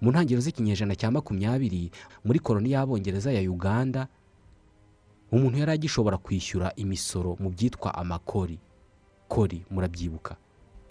Mu 0.00 0.10
ntangiriro 0.10 0.40
z'ikinyejana 0.42 0.94
cya 0.98 1.10
makumyabiri 1.10 1.90
muri 2.24 2.38
koroni 2.42 2.70
y'abongereza 2.74 3.32
ya 3.32 3.40
uganda 3.50 4.08
umuntu 5.32 5.58
yari 5.58 5.72
agishobora 5.72 6.18
kwishyura 6.18 6.72
imisoro 6.76 7.36
mu 7.40 7.50
byitwa 7.50 7.94
amakori. 7.94 8.58
Kori 9.28 9.64
murabyibuka. 9.70 10.36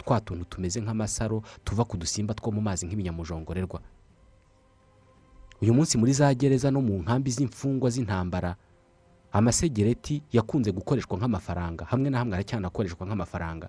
Twa 0.04 0.20
tuntu 0.20 0.44
tumeze 0.44 0.80
nk'amasaro 0.80 1.42
tuva 1.64 1.84
ku 1.84 1.96
dusimba 1.96 2.34
two 2.34 2.50
mu 2.52 2.60
mazi 2.60 2.86
nk'ibinyamujongorerwa. 2.86 3.80
Uyu 5.62 5.74
munsi 5.74 5.98
muri 5.98 6.12
za 6.12 6.34
gereza 6.34 6.70
no 6.70 6.80
mu 6.80 6.98
nkambi 7.02 7.30
z'imfungwa 7.30 7.90
z'intambara 7.90 8.56
amasegereti 9.32 10.22
yakunze 10.32 10.72
gukoreshwa 10.72 11.16
nk'amafaranga 11.18 11.84
hamwe 11.88 12.10
na 12.10 12.18
hamwe 12.18 12.34
aracyanakoreshwa 12.36 13.06
nk'amafaranga. 13.06 13.68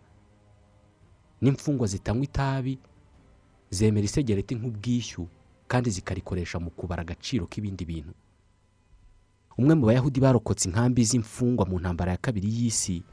N'imfungwa 1.41 1.87
zitanywa 1.87 2.23
itabi 2.23 2.79
zemera 3.69 4.05
isegereti 4.05 4.55
nk'ubwishyu 4.55 5.27
kandi 5.67 5.89
zikarikoresha 5.89 6.59
mu 6.59 6.69
kubara 6.71 7.01
agaciro 7.01 7.45
k'ibindi 7.47 7.85
bintu. 7.85 8.13
Umwe 9.57 9.73
mu 9.75 9.85
bayahudi 9.87 10.19
barokotse 10.19 10.67
inkambi 10.69 11.03
z'imfungwa 11.03 11.65
mu 11.65 11.79
ntambara 11.79 12.11
ya 12.11 12.17
kabiri 12.19 12.47
y'isi 12.51 13.03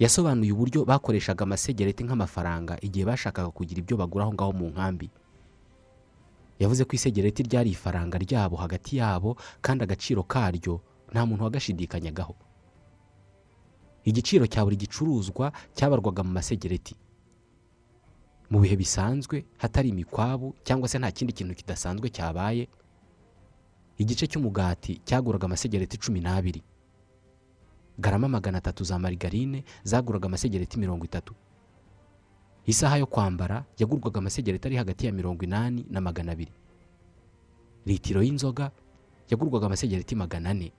yasobanuye 0.00 0.52
uburyo 0.52 0.80
bakoreshaga 0.88 1.42
amasegereti 1.44 2.02
nk'amafaranga 2.04 2.80
igihe 2.80 3.04
bashakaga 3.04 3.50
kugira 3.52 3.78
ibyo 3.84 3.96
bagura 4.00 4.24
aho 4.24 4.32
ngaho 4.34 4.52
mu 4.58 4.66
nkambi. 4.72 5.08
Yavuze 6.60 6.84
ko 6.84 6.92
isegereti 6.96 7.40
ryari 7.48 7.70
ifaranga 7.76 8.16
ryabo 8.18 8.56
hagati 8.56 8.96
yabo 9.00 9.36
kandi 9.60 9.84
agaciro 9.84 10.22
karyo 10.24 10.80
nta 11.12 11.22
muntu 11.26 11.44
wagashidikanyagaho. 11.44 12.34
Igiciro 14.04 14.46
cya 14.48 14.64
buri 14.64 14.76
gicuruzwa 14.80 15.52
cyabarwaga 15.76 16.22
mu 16.24 16.32
masegereti. 16.32 16.96
Mu 18.50 18.60
bihe 18.64 18.76
bisanzwe 18.76 19.44
hatari 19.60 19.88
imikwabu 19.92 20.54
cyangwa 20.64 20.88
se 20.88 20.96
nta 20.98 21.10
kindi 21.12 21.32
kintu 21.36 21.54
kidasanzwe 21.54 22.08
cyabaye 22.08 22.68
igice 24.00 24.24
cy'umugati 24.26 25.00
cyaguraga 25.04 25.44
amasegereti 25.44 25.96
cumi 26.00 26.20
n'abiri. 26.24 26.62
Garama 28.00 28.28
magana 28.28 28.58
atatu 28.58 28.84
za 28.84 28.98
marigarine 28.98 29.64
zaguraga 29.84 30.26
amasegereti 30.26 30.78
mirongo 30.78 31.04
itatu. 31.04 31.34
Isaha 32.66 32.96
yo 32.98 33.06
kwambara 33.06 33.64
yagurwaga 33.78 34.18
amasegereti 34.18 34.68
ari 34.68 34.76
hagati 34.76 35.06
ya 35.06 35.12
mirongo 35.12 35.44
inani 35.44 35.86
na 35.90 36.00
magana 36.00 36.32
abiri. 36.32 36.52
Litiro 37.86 38.22
y'inzoga 38.22 38.70
yagurwaga 39.30 39.66
amasegereti 39.66 40.14
magana 40.14 40.50
ane. 40.50 40.72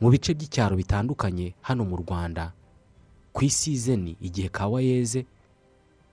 Mu 0.00 0.10
bice 0.10 0.34
by'icyaro 0.34 0.76
bitandukanye 0.76 1.54
hano 1.62 1.84
mu 1.84 1.96
rwanda 1.96 2.52
ku 3.32 3.44
isizeni 3.44 4.16
igihe 4.20 4.48
kawa 4.48 4.82
yeze 4.82 5.26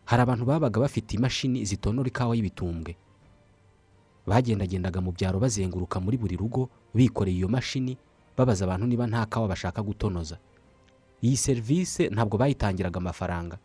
hari 0.05 0.21
abantu 0.21 0.45
babaga 0.45 0.79
bafite 0.81 1.13
imashini 1.17 1.65
zitonora 1.65 2.07
ikawa 2.09 2.35
y'ibitumbwe. 2.35 2.95
Bagendagendaga 4.25 5.01
mu 5.01 5.11
byaro 5.13 5.37
bazenguruka 5.39 5.99
muri 6.01 6.17
buri 6.17 6.33
rugo 6.37 6.69
bikoreye 6.97 7.37
iyo 7.37 7.47
mashini 7.47 7.97
babaza 8.37 8.65
abantu 8.65 8.87
niba 8.87 9.07
nta 9.07 9.25
kawa 9.25 9.47
bashaka 9.47 9.81
gutonoza. 9.83 10.37
Iyi 11.23 11.37
serivisi 11.37 12.07
ntabwo 12.09 12.37
bayitangiraga 12.37 12.97
amafaranga. 12.99 13.57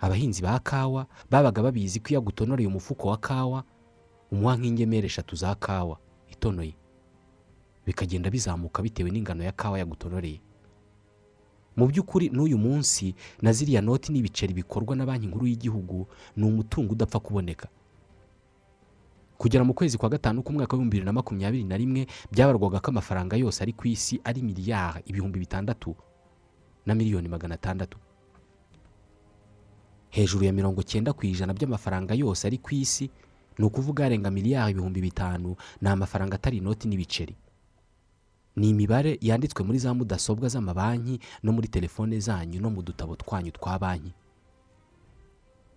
Abahinzi 0.00 0.42
ba 0.42 0.58
kawa 0.58 1.06
babaga 1.30 1.62
babizi 1.62 2.00
ko 2.00 2.08
iyo 2.10 2.18
agutonoreye 2.18 2.66
umufuko 2.68 3.08
wa 3.08 3.16
kawa 3.16 3.64
umuha 4.32 4.56
nk'ingemeri 4.56 5.06
eshatu 5.06 5.36
za 5.36 5.54
kawa 5.54 5.98
itonoye. 6.32 6.74
Bikagenda 7.86 8.30
bizamuka 8.30 8.82
bitewe 8.82 9.10
n'ingano 9.10 9.44
ya 9.44 9.52
kawa 9.52 9.78
yagutonoreye. 9.78 10.40
Mu 11.76 11.86
by'ukuri 11.88 12.28
n'uyu 12.28 12.58
munsi 12.58 13.14
na 13.42 13.52
ziriya 13.52 13.80
noti 13.80 14.12
n'ibiceri 14.12 14.54
bikorwa 14.54 14.96
na 14.96 15.06
banki 15.06 15.26
nkuru 15.26 15.46
y'igihugu 15.46 16.06
ni 16.36 16.44
umutungo 16.44 16.92
udapfa 16.92 17.20
kuboneka. 17.20 17.68
Kugera 19.42 19.64
mu 19.66 19.74
kwezi 19.74 19.98
kwa 19.98 20.06
gatanu 20.08 20.42
k'umwaka 20.46 20.76
w'ibihumbi 20.78 20.96
bibiri 21.02 21.06
na 21.06 21.12
makumyabiri 21.12 21.64
na 21.66 21.74
rimwe 21.76 22.06
byabarwaga 22.30 22.78
ko 22.80 22.90
amafaranga 22.94 23.34
yose 23.36 23.58
ari 23.62 23.72
ku 23.74 23.88
isi 23.90 24.20
ari 24.24 24.38
miliyari 24.42 25.02
ibihumbi 25.10 25.38
bitandatu 25.42 25.96
na 26.86 26.94
miliyoni 26.94 27.26
magana 27.28 27.54
atandatu. 27.58 27.98
Hejuru 30.10 30.44
ya 30.44 30.52
mirongo 30.52 30.82
cyenda 30.82 31.12
ku 31.12 31.26
ijana 31.26 31.52
by'amafaranga 31.54 32.14
yose 32.14 32.46
ari 32.46 32.58
ku 32.62 32.70
isi 32.74 33.10
ni 33.58 33.64
ukuvuga 33.66 34.06
arenga 34.06 34.30
miliyari 34.30 34.72
ibihumbi 34.78 35.00
bitanu 35.00 35.56
ni 35.82 35.88
amafaranga 35.88 36.34
atari 36.38 36.56
inoti 36.62 36.86
n'ibiceri. 36.88 37.34
Ni 38.56 38.68
imibare 38.70 39.18
yanditswe 39.20 39.64
muri 39.66 39.78
za 39.78 39.90
mudasobwa 39.94 40.48
z'amabanki 40.48 41.18
no 41.42 41.50
muri 41.52 41.66
telefone 41.68 42.14
zanyu 42.20 42.60
no 42.60 42.70
mu 42.70 42.82
dutabo 42.82 43.16
twanyu 43.16 43.50
twa 43.50 43.78
banki. 43.78 44.12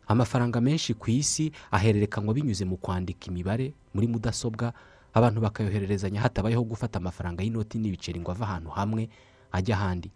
Amafaranga 0.08 0.62
menshi 0.62 0.94
ku 0.94 1.10
isi 1.12 1.52
ahererekanywa 1.72 2.34
binyuze 2.34 2.65
mu 2.65 2.78
kwandika 2.78 3.28
imibare 3.28 3.74
muri 3.94 4.08
mudasobwa 4.08 4.74
abantu 5.13 5.41
bakayohererezanya 5.41 6.22
hatabayeho 6.22 6.63
gufata 6.63 7.00
amafaranga 7.00 7.44
y'inoti 7.44 7.80
n'ibiceri 7.80 8.20
ngo 8.20 8.32
ave 8.32 8.44
ahantu 8.44 8.70
hamwe 8.70 9.10
ajya 9.52 9.76
ahandi. 9.76 10.12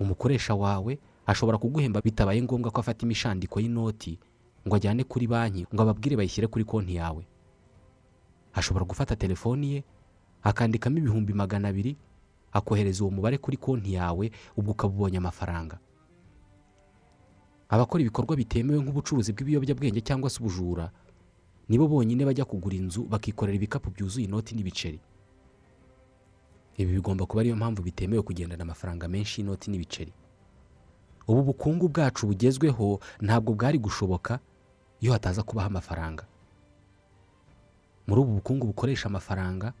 Umukoresha 0.00 0.54
wawe 0.54 0.98
ashobora 1.26 1.58
kuguhemba 1.58 2.00
bitabaye 2.00 2.42
ngombwa 2.42 2.70
ko 2.70 2.80
afata 2.80 3.06
imishandiko 3.06 3.60
y'inoti 3.60 4.18
ngo 4.66 4.74
ajyane 4.76 5.04
kuri 5.04 5.26
banki 5.26 5.66
ngo 5.74 5.82
ababwire 5.82 6.16
bayishyire 6.16 6.46
kuri 6.46 6.64
konti 6.64 6.94
yawe. 7.00 7.22
Ashobora 8.52 8.84
gufata 8.84 9.16
telefoni 9.16 9.72
ye 9.72 9.84
akandikamo 10.42 10.98
ibihumbi 10.98 11.32
magana 11.32 11.68
abiri 11.68 11.96
akohereza 12.52 13.04
uwo 13.04 13.10
mubare 13.10 13.38
kuri 13.38 13.56
konti 13.56 13.94
yawe 13.94 14.30
ubwo 14.56 14.72
ukaba 14.72 14.92
ubonye 14.94 15.18
amafaranga. 15.18 15.78
Abakora 17.68 18.00
ibikorwa 18.02 18.36
bitemewe 18.36 18.78
nk'ubucuruzi 18.82 19.32
bw'ibiyobyabwenge 19.32 20.00
cyangwa 20.00 20.30
se 20.30 20.38
ubujura 20.40 20.90
nibo 21.68 21.88
bonyine 21.88 22.22
bajya 22.24 22.44
kugura 22.46 22.76
inzu 22.78 23.04
bakikorera 23.10 23.56
ibikapu 23.58 23.90
byuzuye 23.90 24.24
inoti 24.30 24.54
n'ibiceri. 24.54 25.00
Ibi 26.76 26.92
bigomba 26.92 27.26
kuba 27.26 27.40
ariyo 27.42 27.56
mpamvu 27.56 27.82
bitemewe 27.82 28.22
kugendana 28.22 28.62
amafaranga 28.62 29.08
menshi 29.08 29.40
y'inoti 29.40 29.70
n'ibiceri. 29.70 30.12
Ubu 31.28 31.42
bukungu 31.42 31.88
bwacu 31.88 32.26
bugezweho 32.26 33.00
ntabwo 33.20 33.54
bwari 33.54 33.78
gushoboka 33.78 34.38
iyo 35.00 35.12
hataza 35.12 35.42
kubaho 35.42 35.66
amafaranga. 35.66 36.26
Muri 38.06 38.20
ubu 38.20 38.32
bukungu 38.32 38.66
bukoresha 38.66 39.06
amafaranga 39.10 39.72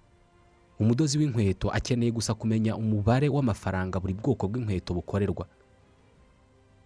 umudozi 0.80 1.18
w'inkweto 1.18 1.70
akeneye 1.70 2.10
gusa 2.12 2.34
kumenya 2.34 2.74
umubare 2.76 3.28
w'amafaranga 3.28 4.00
buri 4.00 4.14
bwoko 4.14 4.48
bw'inkweto 4.50 4.94
bukorerwa. 4.94 5.46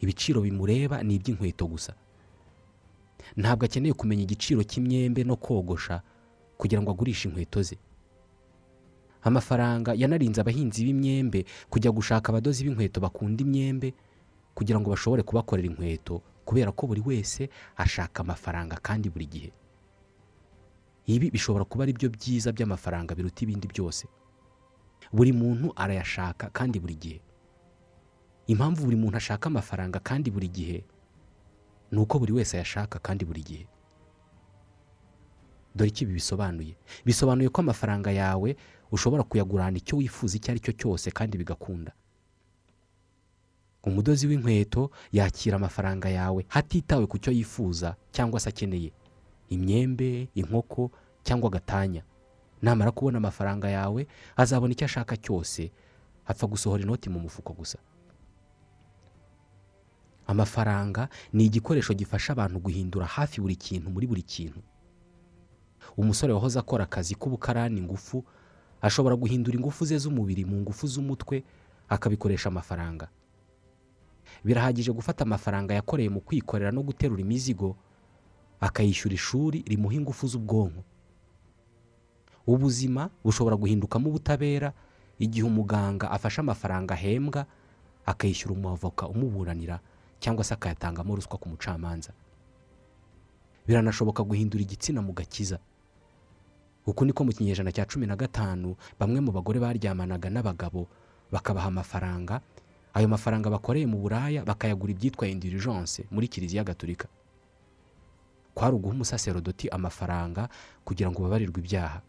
Ibiciro 0.01 0.41
bimureba 0.41 1.03
ni 1.03 1.15
iby'inkweto 1.21 1.67
gusa. 1.67 1.93
Ntabwo 3.37 3.65
akeneye 3.65 3.95
kumenya 3.95 4.23
igiciro 4.25 4.63
cy'imyembe 4.65 5.25
no 5.25 5.37
kogosha 5.37 6.03
kugira 6.59 6.83
ngo 6.83 6.91
agurishe 6.91 7.29
inkweto 7.29 7.63
ze. 7.63 7.77
Amafaranga 9.23 9.93
yanarinze 9.95 10.41
abahinzi 10.41 10.85
b'imyembe 10.85 11.45
kujya 11.71 11.91
gushaka 11.93 12.29
abadozi 12.33 12.65
b'inkweto 12.65 13.01
bakunda 13.01 13.43
imyembe 13.45 13.93
kugira 14.57 14.81
ngo 14.81 14.91
bashobore 14.91 15.23
kubakorera 15.23 15.69
inkweto 15.69 16.23
kubera 16.45 16.73
ko 16.73 16.87
buri 16.89 17.03
wese 17.07 17.49
ashaka 17.77 18.23
amafaranga 18.25 18.77
kandi 18.83 19.11
buri 19.13 19.27
gihe. 19.27 19.51
Ibi 21.07 21.31
bishobora 21.31 21.65
kuba 21.69 21.85
ari 21.85 21.93
byo 21.93 22.09
byiza 22.11 22.53
by'amafaranga 22.53 23.15
biruta 23.15 23.43
ibindi 23.45 23.69
byose. 23.69 24.07
Buri 25.13 25.33
muntu 25.33 25.73
arayashaka 25.77 26.49
kandi 26.53 26.81
buri 26.81 26.95
gihe. 26.97 27.19
Impamvu 28.51 28.85
buri 28.85 28.97
muntu 28.97 29.17
ashaka 29.17 29.47
amafaranga 29.47 29.99
kandi 30.03 30.31
buri 30.31 30.49
gihe 30.49 30.79
ni 31.93 31.99
uko 31.99 32.19
buri 32.19 32.33
wese 32.33 32.57
ayashaka 32.57 32.99
kandi 32.99 33.25
buri 33.25 33.43
gihe. 33.43 33.65
Dore 35.75 35.89
icyo 35.91 36.03
ibi 36.05 36.15
bisobanuye. 36.19 36.75
Bisobanuye 37.07 37.49
ko 37.49 37.61
amafaranga 37.63 38.11
yawe 38.11 38.57
ushobora 38.91 39.23
kuyagurana 39.23 39.79
icyo 39.79 39.97
wifuza 40.03 40.37
icyo 40.37 40.51
ari 40.51 40.61
cyo 40.61 40.73
cyose 40.75 41.11
kandi 41.11 41.39
bigakunda. 41.39 41.93
Umudozi 43.87 44.27
w'inkweto 44.27 44.91
yakira 45.13 45.57
amafaranga 45.57 46.09
yawe 46.11 46.45
hatitawe 46.49 47.07
ku 47.07 47.19
cyo 47.19 47.31
yifuza 47.33 47.97
cyangwa 48.13 48.41
se 48.41 48.49
akeneye. 48.51 48.91
Imyembe 49.49 50.29
inkoko 50.35 50.91
cyangwa 51.23 51.49
agatanya. 51.49 52.03
Namara 52.63 52.91
kubona 52.91 53.19
amafaranga 53.19 53.71
yawe 53.71 54.07
azabona 54.37 54.73
icyo 54.75 54.85
ashaka 54.85 55.17
cyose. 55.17 55.71
Apfa 56.27 56.47
gusohora 56.47 56.83
inoti 56.83 57.09
mu 57.11 57.19
mufuko 57.21 57.53
gusa. 57.55 57.79
Amafaranga 60.31 61.09
ni 61.33 61.45
igikoresho 61.51 61.95
gifasha 61.95 62.33
abantu 62.33 62.59
guhindura 62.63 63.07
hafi 63.07 63.41
buri 63.41 63.57
kintu 63.57 63.91
muri 63.91 64.07
buri 64.07 64.23
kintu. 64.23 64.61
Umusore 65.97 66.33
wahoze 66.33 66.59
akora 66.59 66.85
akazi 66.85 67.15
k'ubukarani 67.19 67.81
ingufu 67.83 68.25
ashobora 68.83 69.17
guhindura 69.17 69.57
ingufu 69.59 69.85
ze 69.85 69.99
z'umubiri 69.99 70.45
mu 70.45 70.57
ngufu 70.63 70.87
z'umutwe 70.87 71.43
akabikoresha 71.89 72.49
amafaranga. 72.49 73.09
Birahagije 74.45 74.93
gufata 74.95 75.25
amafaranga 75.27 75.75
yakoreye 75.75 76.09
mu 76.09 76.21
kwikorera 76.23 76.71
no 76.71 76.83
guterura 76.87 77.21
imizigo 77.21 77.77
akayishyura 78.61 79.15
ishuri 79.15 79.65
rimuha 79.67 79.95
ingufu 79.99 80.27
z'ubwonko. 80.31 80.83
Ubuzima 82.47 83.11
bushobora 83.25 83.57
guhindukamo 83.57 84.09
ubutabera 84.09 84.73
igihe 85.19 85.45
umuganga 85.47 86.11
afashe 86.11 86.41
amafaranga 86.41 86.95
ahembwa 86.95 87.47
akayishyura 88.07 88.55
umwavoka 88.55 89.09
umuburanira 89.09 89.81
cyangwa 90.21 90.45
se 90.45 90.55
akayatangamo 90.55 91.17
ruswa 91.17 91.39
ku 91.39 91.49
mucamanza. 91.49 92.13
Biranashoboka 93.67 94.23
guhindura 94.23 94.63
igitsina 94.63 95.03
mu 95.03 95.13
gakiza. 95.13 95.59
Uku 96.87 97.05
niko 97.05 97.25
mu 97.25 97.33
kinyejana 97.33 97.73
cya 97.73 97.85
cumi 97.87 98.07
na 98.07 98.17
gatanu 98.17 98.77
bamwe 98.99 99.21
mu 99.21 99.33
bagore 99.33 99.61
baryamanaga 99.61 100.31
n'abagabo 100.31 100.89
bakabaha 101.33 101.69
amafaranga. 101.69 102.41
Ayo 102.95 103.07
mafaranga 103.09 103.51
bakoreye 103.51 103.87
mu 103.87 103.99
buraya 104.03 104.43
bakayagura 104.45 104.91
ibyitwa 104.93 105.29
indirijanse 105.29 106.05
muri 106.11 106.27
kiliziya 106.29 106.65
gatolika. 106.65 107.07
Kwari 108.55 108.75
uguha 108.77 108.95
umusaserodoti 108.95 109.69
amafaranga 109.71 110.49
kugira 110.85 111.11
ngo 111.11 111.23
babarirwe 111.23 111.61
ibyaha. 111.63 112.01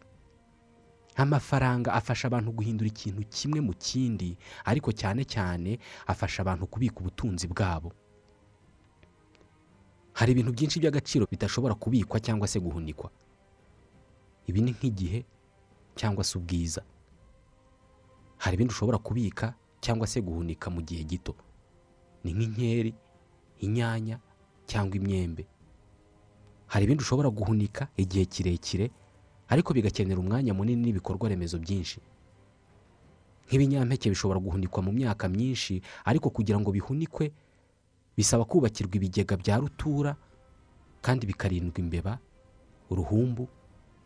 Amafaranga 1.16 1.92
afasha 1.92 2.26
abantu 2.26 2.50
guhindura 2.56 2.88
ikintu 2.88 3.22
kimwe 3.30 3.60
mu 3.60 3.72
kindi 3.78 4.34
ariko 4.64 4.90
cyane 4.92 5.22
cyane 5.28 5.78
afasha 6.08 6.42
abantu 6.42 6.66
kubika 6.66 6.98
ubutunzi 7.00 7.46
bwabo. 7.46 7.92
Hari 10.12 10.32
ibintu 10.32 10.52
byinshi 10.52 10.80
by'agaciro 10.80 11.26
bidashobora 11.30 11.74
kubikwa 11.74 12.20
cyangwa 12.20 12.48
se 12.48 12.60
guhunikwa. 12.60 13.10
Ibi 14.46 14.60
ni 14.60 14.70
nk'igihe 14.70 15.24
cyangwa 15.96 16.24
se 16.24 16.38
ubwiza. 16.38 16.82
Hari 18.36 18.54
ibindi 18.54 18.72
ushobora 18.74 18.98
kubika 18.98 19.54
cyangwa 19.80 20.06
se 20.06 20.20
guhunika 20.20 20.70
mu 20.70 20.80
gihe 20.82 21.04
gito. 21.04 21.34
Ni 22.24 22.32
nk'inkeri 22.34 22.94
inyanya 23.62 24.18
cyangwa 24.66 24.96
imyembe. 24.96 25.46
Hari 26.66 26.84
ibindi 26.84 27.02
ushobora 27.02 27.30
guhunika 27.30 27.88
igihe 27.96 28.24
kirekire 28.24 28.90
ariko 29.48 29.74
bigakenera 29.74 30.20
umwanya 30.20 30.54
munini 30.54 30.82
n'ibikorwa 30.82 31.28
remezo 31.28 31.58
byinshi. 31.58 32.00
Nk'ibinyampeke 33.46 34.08
bishobora 34.10 34.40
guhunikwa 34.40 34.82
mu 34.82 34.92
myaka 34.92 35.28
myinshi 35.28 35.82
ariko 36.04 36.30
kugira 36.30 36.58
ngo 36.60 36.72
bihunikwe 36.72 37.32
bisaba 38.16 38.44
kubakirwa 38.44 38.94
ibigega 38.96 39.36
bya 39.36 39.56
rutura 39.58 40.16
kandi 41.02 41.26
bikarindwa 41.26 41.78
imbeba 41.80 42.18
uruhumbu 42.90 43.48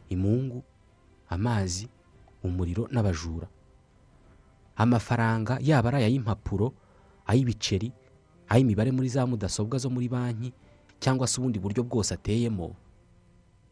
imungu 0.09 0.62
amazi 1.29 1.88
umuriro 2.42 2.88
n'abajura. 2.92 3.49
Amafaranga 4.77 5.59
yaba 5.62 5.88
ari 5.88 6.05
ay'impapuro 6.05 6.73
ay'ibiceri 7.27 7.92
ay'imibare 8.49 8.90
muri 8.92 9.09
za 9.09 9.27
mudasobwa 9.27 9.79
zo 9.79 9.90
muri 9.90 10.09
banki 10.09 10.53
cyangwa 11.01 11.27
se 11.27 11.40
ubundi 11.40 11.59
buryo 11.59 11.83
bwose 11.83 12.14
ateyemo 12.14 12.77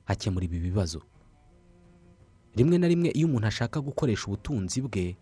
akemura 0.06 0.44
ibi 0.44 0.58
bibazo. 0.58 1.02
Rimwe 2.56 2.78
na 2.78 2.88
rimwe 2.88 3.08
iyo 3.14 3.26
umuntu 3.28 3.46
ashaka 3.46 3.80
gukoresha 3.80 4.26
ubutunzi 4.26 4.80
bwe 4.82 5.16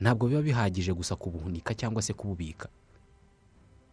ntabwo 0.00 0.28
biba 0.28 0.42
bihagije 0.42 0.92
gusa 0.92 1.16
kubuhunika 1.16 1.74
cyangwa 1.74 2.02
se 2.02 2.12
kububika. 2.12 2.68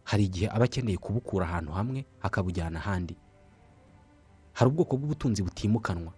Hari 0.04 0.24
igihe 0.24 0.48
aba 0.50 0.64
akeneye 0.64 0.96
kubukura 0.98 1.46
ahantu 1.48 1.72
hamwe 1.72 2.04
akabujyana 2.22 2.78
ahandi. 2.78 3.16
Hari 4.52 4.70
ubwoko 4.70 4.96
bw'ubutunzi 4.96 5.42
butimukanwa. 5.42 6.12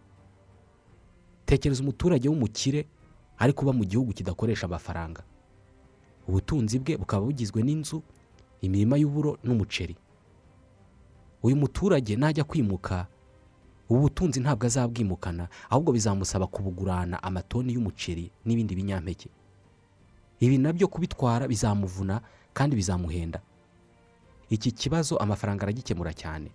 Tekereza 1.47 1.83
umuturage 1.83 2.29
w'umukire 2.29 2.87
ari 3.39 3.53
kuba 3.53 3.73
mu 3.73 3.85
gihugu 3.85 4.13
kidakoresha 4.13 4.67
amafaranga. 4.67 5.23
Ubutunzi 6.29 6.79
bwe 6.79 6.97
bukaba 6.97 7.23
bugizwe 7.27 7.63
n'inzu 7.63 8.03
imirima 8.61 8.97
y'uburo 8.99 9.39
n'umuceri. 9.45 9.97
Uyu 11.43 11.57
muturage 11.57 12.17
najya 12.17 12.45
kwimuka 12.45 13.07
ubu 13.89 14.01
butunzi 14.11 14.41
ntabwo 14.43 14.67
azabwimukana 14.67 15.49
ahubwo 15.71 15.93
bizamusaba 15.95 16.47
kubugurana 16.51 17.23
amatoni 17.23 17.73
y'umuceri 17.79 18.31
n'ibindi 18.45 18.75
binyampeke. 18.75 19.29
Ibi 20.41 20.59
na 20.59 20.73
byo 20.75 20.89
kubitwara 20.91 21.47
bizamuvuna 21.49 22.21
kandi 22.53 22.77
bizamuhenda. 22.77 23.41
Iki 24.51 24.73
kibazo 24.73 25.17
amafaranga 25.17 25.63
aragikemura 25.63 26.13
cyane. 26.15 26.51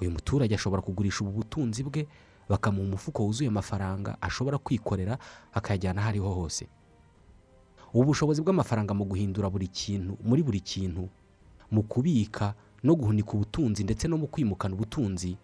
Uyu 0.00 0.10
muturage 0.10 0.54
ashobora 0.54 0.82
kugurisha 0.82 1.24
ubu 1.24 1.32
butunzi 1.42 1.82
bwe 1.82 2.06
bakamuha 2.48 2.84
umufuko 2.88 3.22
wuzuye 3.26 3.48
amafaranga 3.50 4.16
ashobora 4.20 4.58
kwikorera 4.58 5.18
akayajyana 5.52 6.00
aho 6.00 6.08
ariho 6.08 6.30
hose. 6.30 6.68
Ubu 7.92 8.04
bushobozi 8.14 8.42
bw'amafaranga 8.42 8.94
mu 8.94 9.04
guhindura 9.04 9.50
buri 9.50 9.68
kintu 9.68 10.16
muri 10.24 10.42
buri 10.42 10.60
kintu 10.60 11.08
mu 11.70 11.82
kubika 11.82 12.54
no 12.84 12.94
guhunika 12.94 13.32
ubutunzi 13.34 13.84
ndetse 13.84 14.06
no 14.08 14.16
mu 14.16 14.26
kwimukana 14.30 14.74
ubutunzi 14.74 15.36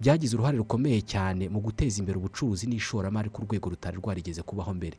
byagize 0.00 0.34
uruhare 0.36 0.58
rukomeye 0.58 1.00
cyane 1.06 1.48
mu 1.48 1.60
guteza 1.60 2.00
imbere 2.02 2.18
ubucuruzi 2.18 2.66
n'ishoramari 2.66 3.30
ku 3.30 3.42
rwego 3.46 3.70
rutari 3.70 3.96
rwarigeze 3.96 4.42
kubaho 4.42 4.74
mbere. 4.74 4.98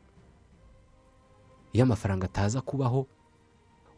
Iyo 1.72 1.84
amafaranga 1.84 2.26
ataza 2.26 2.60
kubaho 2.64 3.06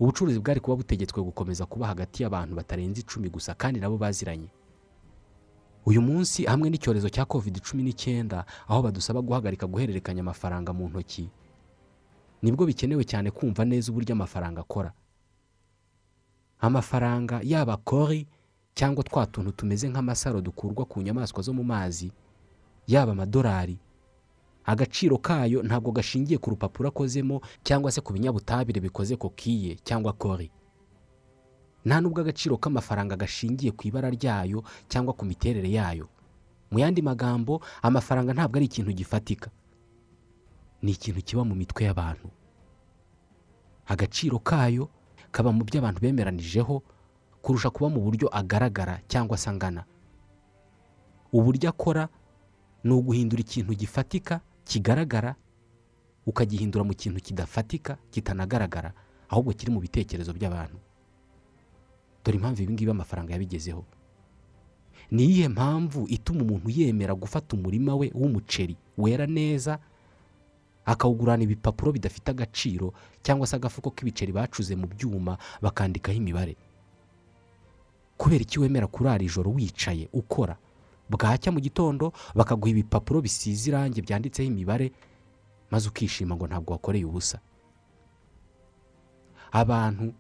ubucuruzi 0.01 0.41
bwari 0.41 0.61
kuba 0.61 0.77
butegetswe 0.77 1.23
gukomeza 1.23 1.67
kuba 1.67 1.87
hagati 1.87 2.23
y'abantu 2.23 2.57
batarenze 2.57 3.01
icumi 3.01 3.29
gusa 3.29 3.55
kandi 3.55 3.81
nabo 3.81 3.99
baziranye. 3.99 4.49
Uyu 5.87 6.01
munsi 6.03 6.45
hamwe 6.45 6.71
n'icyorezo 6.71 7.09
cya 7.09 7.25
covid 7.25 7.61
cumi 7.61 7.83
n'icyenda 7.83 8.45
aho 8.69 8.83
badusaba 8.83 9.21
guhagarika 9.23 9.67
guhererekanya 9.67 10.21
amafaranga 10.21 10.73
mu 10.73 10.89
ntoki. 10.89 11.29
Nibwo 12.43 12.65
bikenewe 12.67 13.05
cyane 13.05 13.31
kumva 13.31 13.65
neza 13.65 13.93
uburyo 13.93 14.13
amafaranga 14.17 14.61
akora. 14.61 14.93
Amafaranga 16.61 17.41
yaba 17.45 17.77
kori 17.77 18.27
cyangwa 18.75 19.05
twa 19.05 19.27
tuntu 19.27 19.53
tumeze 19.53 19.89
nk'amasaro 19.89 20.41
dukurwa 20.41 20.85
ku 20.85 21.03
nyamaswa 21.03 21.43
zo 21.43 21.53
mu 21.53 21.65
mazi 21.65 22.13
yaba 22.87 23.13
amadolari 23.13 23.79
agaciro 24.71 25.19
kayo 25.19 25.63
ntabwo 25.67 25.91
gashingiye 25.93 26.39
ku 26.39 26.51
rupapuro 26.55 26.89
akozemo 26.95 27.41
cyangwa 27.67 27.91
se 27.93 28.01
ku 28.01 28.13
binyabutabire 28.15 28.79
bikoze 28.81 29.17
kokiye 29.19 29.75
cyangwa 29.83 30.13
kori. 30.15 30.51
Nta 31.85 31.97
n'ubwo 32.01 32.21
agaciro 32.23 32.55
k'amafaranga 32.61 33.17
gashingiye 33.19 33.73
ku 33.75 33.83
ibara 33.89 34.11
ryayo 34.15 34.63
cyangwa 34.89 35.13
ku 35.17 35.25
miterere 35.27 35.67
yayo. 35.71 36.07
Mu 36.71 36.79
yandi 36.79 37.03
magambo 37.03 37.59
amafaranga 37.83 38.31
ntabwo 38.33 38.57
ari 38.63 38.67
ikintu 38.71 38.93
gifatika. 38.95 39.51
Ni 40.87 40.93
ikintu 40.95 41.21
kiba 41.27 41.43
mu 41.45 41.55
mitwe 41.59 41.85
y'abantu. 41.91 42.29
Agaciro 43.91 44.39
kayo 44.39 44.87
kaba 45.35 45.51
mu 45.53 45.65
byo 45.67 45.81
abantu 45.83 45.99
bemeranijeho 46.01 46.83
kurusha 47.43 47.71
kuba 47.75 47.91
mu 47.91 48.01
buryo 48.07 48.29
agaragara 48.31 49.01
cyangwa 49.11 49.35
se 49.37 49.51
angana. 49.51 49.83
Uburyo 51.35 51.71
akora 51.75 52.07
ni 52.85 52.93
uguhindura 52.95 53.41
ikintu 53.43 53.75
gifatika 53.75 54.41
kigaragara 54.71 55.35
ukagihindura 56.27 56.85
mu 56.87 56.95
kintu 56.95 57.19
kidafatika 57.21 57.99
kitanagaragara 58.15 58.93
ahubwo 59.29 59.51
kiri 59.53 59.71
mu 59.75 59.81
bitekerezo 59.83 60.31
by'abantu. 60.33 60.79
Dore 62.25 62.37
impamvu 62.39 62.63
ibi 62.63 62.73
ngibi 62.73 62.91
amafaranga 62.91 63.33
yabigezeho. 63.35 63.83
Ni 65.11 65.25
iyihe 65.27 65.49
mpamvu 65.49 66.07
ituma 66.09 66.43
umuntu 66.47 66.71
yemera 66.71 67.15
gufata 67.15 67.57
umurima 67.57 67.97
we 67.99 68.11
w'umuceri 68.15 68.77
wera 68.99 69.27
neza 69.27 69.79
akawugurana 70.87 71.43
ibipapuro 71.43 71.93
bidafite 71.93 72.31
agaciro 72.31 72.93
cyangwa 73.23 73.47
se 73.47 73.57
agafuko 73.57 73.91
k'ibiceri 73.91 74.31
bacuze 74.33 74.77
mu 74.79 74.87
byuma 74.87 75.35
bakandikaho 75.63 76.15
imibare? 76.19 76.55
Kubera 78.17 78.43
iki 78.47 78.61
wemera 78.61 78.87
kurara 78.87 79.25
ijoro 79.25 79.51
wicaye 79.51 80.07
ukora 80.13 80.55
bwacya 81.11 81.51
mu 81.53 81.61
gitondo 81.61 82.13
bakaguha 82.35 82.71
ibipapuro 82.71 83.19
bisize 83.21 83.71
irangi 83.71 83.99
byanditseho 84.03 84.47
imibare 84.49 84.93
maze 85.71 85.89
ukishima 85.89 86.37
ngo 86.37 86.47
ntabwo 86.47 86.73
wakoreye 86.73 87.05
ubusa. 87.05 87.39
Abantu 89.53 90.15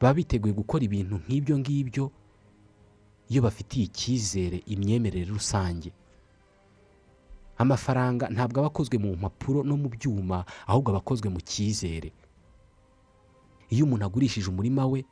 baba 0.00 0.14
biteguye 0.14 0.54
gukora 0.54 0.84
ibintu 0.86 1.16
nk'ibyo 1.26 1.54
ngibyo 1.58 2.04
iyo 3.28 3.40
bafitiye 3.42 3.84
icyizere 3.90 4.58
imyemerere 4.66 5.24
rusange. 5.30 5.90
Amafaranga 7.58 8.28
ntabwo 8.30 8.58
aba 8.62 8.68
akozwe 8.70 8.96
mu 9.02 9.16
mpapuro 9.18 9.62
no 9.66 9.74
mu 9.76 9.88
byuma 9.90 10.44
ahubwo 10.66 10.90
aba 10.94 10.98
akozwe 11.02 11.26
mu 11.28 11.40
cyizere. 11.42 12.12
Iyo 13.74 13.84
umuntu 13.84 14.04
agurishije 14.06 14.46
umurima 14.50 14.86
we 14.86 15.02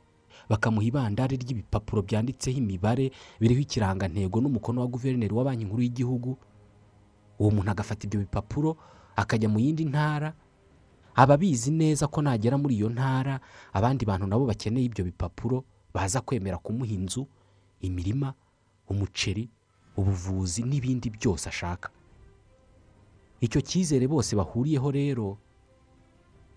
bakamuha 0.49 0.85
ibandari 0.87 1.35
ry'ibipapuro 1.37 2.01
byanditseho 2.01 2.57
imibare 2.57 3.11
biriho 3.39 3.61
ikirangantego 3.61 4.41
n'umukono 4.41 4.81
wa 4.81 4.87
guverineri 4.87 5.33
wa 5.33 5.43
banki 5.43 5.65
nkuru 5.65 5.81
y'igihugu. 5.83 6.37
Uwo 7.39 7.49
muntu 7.51 7.71
agafata 7.71 8.07
ibyo 8.07 8.19
bipapuro 8.23 8.77
akajya 9.15 9.49
mu 9.49 9.59
yindi 9.59 9.85
ntara. 9.85 10.33
Aba 11.15 11.33
abizi 11.33 11.71
neza 11.71 12.07
ko 12.07 12.21
nagera 12.21 12.57
muri 12.57 12.75
iyo 12.77 12.89
ntara 12.89 13.39
abandi 13.73 14.05
bantu 14.05 14.27
nabo 14.27 14.45
bakeneye 14.45 14.85
ibyo 14.85 15.03
bipapuro 15.05 15.63
baza 15.93 16.21
kwemera 16.21 16.57
kumuha 16.57 16.93
inzu 16.93 17.27
imirima 17.81 18.33
umuceri 18.89 19.49
ubuvuzi 19.97 20.63
n'ibindi 20.63 21.09
byose 21.09 21.49
ashaka. 21.49 21.89
Icyo 23.41 23.61
cyizere 23.61 24.07
bose 24.07 24.35
bahuriyeho 24.35 24.89
rero 24.91 25.37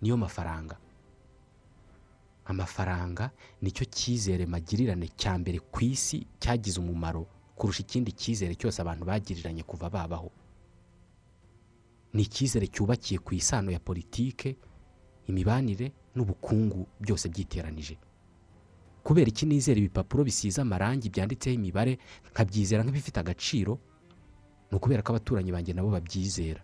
niyo 0.01 0.17
mafaranga. 0.17 0.77
Amafaranga 2.51 3.31
ni 3.63 3.71
cyo 3.73 3.85
cyizere 3.85 4.47
magirirane 4.47 5.09
cya 5.17 5.39
mbere 5.39 5.59
ku 5.73 5.81
isi 5.85 6.27
cyagize 6.41 6.81
umumaro 6.81 7.27
kurusha 7.57 7.81
ikindi 7.83 8.13
cyizere 8.13 8.55
cyose 8.55 8.81
abantu 8.83 9.05
bagiriranye 9.05 9.63
kuva 9.63 9.91
babaho. 9.91 10.31
Ni 12.13 12.23
icyizere 12.23 12.67
cyubakiye 12.67 13.19
ku 13.23 13.35
isano 13.35 13.71
ya 13.71 13.79
politike 13.79 14.57
imibanire 15.29 15.93
n'ubukungu 16.15 16.87
byose 17.01 17.29
byiteranije. 17.29 17.99
Kubera 19.03 19.29
iki 19.31 19.47
nizera 19.47 19.79
ibipapuro 19.81 20.25
bisize 20.25 20.61
amarangi 20.61 21.09
byanditseho 21.11 21.55
imibare 21.57 21.99
nkabyizera 22.33 22.83
nk'ibifite 22.85 23.21
agaciro 23.21 23.79
ni 24.71 24.77
ukubera 24.77 25.03
ko 25.03 25.13
abaturanyi 25.15 25.53
banjye 25.53 25.73
nabo 25.75 25.91
babyizera. 25.91 26.61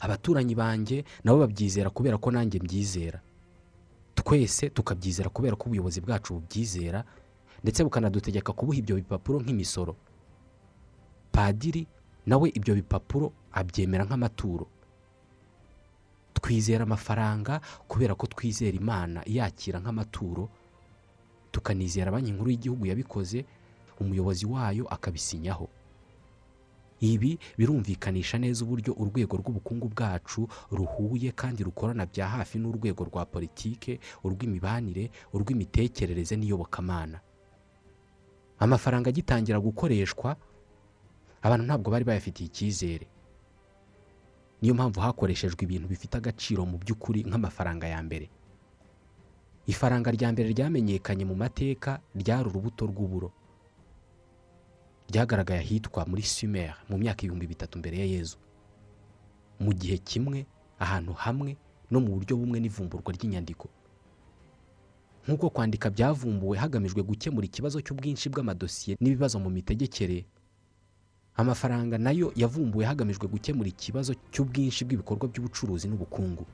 Abaturanyi 0.00 0.54
banjye 0.56 1.04
nabo 1.24 1.38
babyizera 1.44 1.90
kubera 1.92 2.16
ko 2.18 2.30
nanjye 2.32 2.58
mbyizera. 2.60 3.20
Twese 4.14 4.70
tukabyizera 4.70 5.28
kubera 5.30 5.56
ko 5.56 5.64
ubuyobozi 5.66 6.00
bwacu 6.00 6.34
bubyizera 6.34 7.04
ndetse 7.62 7.84
bukanadutegeka 7.84 8.52
kubuha 8.52 8.78
ibyo 8.78 8.94
bipapuro 8.96 9.40
nk'imisoro. 9.40 9.96
Padiri 11.32 11.86
nawe 12.26 12.48
ibyo 12.54 12.74
bipapuro 12.74 13.32
abyemera 13.52 14.04
nk'amaturo. 14.04 14.66
Twizera 16.34 16.82
amafaranga 16.84 17.60
kubera 17.88 18.14
ko 18.14 18.26
twizera 18.26 18.76
imana 18.76 19.20
yakira 19.26 19.80
nk'amaturo. 19.80 20.48
Tukanizera 21.52 22.10
banki 22.12 22.32
nkuru 22.32 22.50
y'igihugu 22.50 22.86
yabikoze 22.86 23.44
umuyobozi 24.00 24.46
wayo 24.46 24.84
akabisinyaho. 24.88 25.68
Ibi 27.00 27.38
birumvikanisha 27.58 28.38
neza 28.38 28.64
uburyo 28.64 28.92
urwego 28.92 29.36
rw'ubukungu 29.40 29.88
bwacu 29.88 30.48
ruhuye 30.70 31.32
kandi 31.32 31.64
rukorana 31.64 32.06
bya 32.06 32.28
hafi 32.28 32.58
n'urwego 32.60 33.04
rwa 33.08 33.24
politike 33.24 34.00
urw'imibanire 34.24 35.10
urw'imitekerereze 35.32 36.36
n'iyobokamana. 36.36 37.20
Amafaranga 38.60 39.08
agitangira 39.08 39.56
gukoreshwa 39.60 40.36
abantu 41.42 41.64
ntabwo 41.66 41.88
bari 41.90 42.04
bayafitiye 42.04 42.46
icyizere. 42.52 43.06
Niyo 44.60 44.74
mpamvu 44.76 45.00
hakoreshejwe 45.00 45.64
ibintu 45.64 45.88
bifite 45.88 46.14
agaciro 46.20 46.66
mu 46.68 46.76
by'ukuri 46.78 47.24
nk'amafaranga 47.24 47.86
ya 47.88 48.00
mbere. 48.04 48.28
Ifaranga 49.66 50.10
rya 50.12 50.28
mbere 50.36 50.48
ryamenyekanye 50.52 51.24
mu 51.24 51.32
mateka 51.34 52.00
ryari 52.14 52.48
urubuto 52.52 52.84
rw'uburo. 52.86 53.32
Ryagaragaye 55.10 55.60
ahitwa 55.60 56.06
muri 56.06 56.22
sumeri 56.22 56.72
mu 56.88 56.98
myaka 56.98 57.22
ibihumbi 57.26 57.46
bitatu 57.46 57.78
mbere 57.78 57.98
ya 57.98 58.04
yezu. 58.06 58.36
Mu 59.60 59.72
gihe 59.74 59.98
kimwe 59.98 60.46
ahantu 60.78 61.12
hamwe 61.12 61.56
no 61.90 61.98
mu 62.00 62.14
buryo 62.16 62.36
bumwe 62.38 62.60
n'ivumburwa 62.62 63.10
ry'inyandiko. 63.12 63.68
Nk'uko 65.26 65.50
kwandika 65.50 65.90
byavumbuwe 65.90 66.56
hagamijwe 66.58 67.02
gukemura 67.02 67.44
ikibazo 67.46 67.80
cy'ubwinshi 67.84 68.28
bw'amadosiye 68.32 68.96
n'ibibazo 69.00 69.36
mu 69.38 69.50
mitegekere 69.50 70.24
amafaranga 71.36 71.98
na 71.98 72.10
yo 72.10 72.32
yavumbuwe 72.36 72.84
hagamijwe 72.88 73.26
gukemura 73.28 73.68
ikibazo 73.68 74.14
cy'ubwinshi 74.32 74.84
bw'ibikorwa 74.88 75.28
by'ubucuruzi 75.28 75.88
n'ubukungu. 75.92 76.46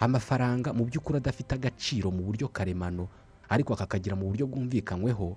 Amafaranga 0.00 0.72
mu 0.72 0.84
by'ukuri 0.84 1.16
adafite 1.20 1.52
agaciro 1.54 2.10
mu 2.10 2.22
buryo 2.28 2.48
karemano 2.48 3.08
ariko 3.48 3.72
akakagira 3.74 4.16
mu 4.16 4.28
buryo 4.28 4.46
bwumvikanyweho 4.46 5.36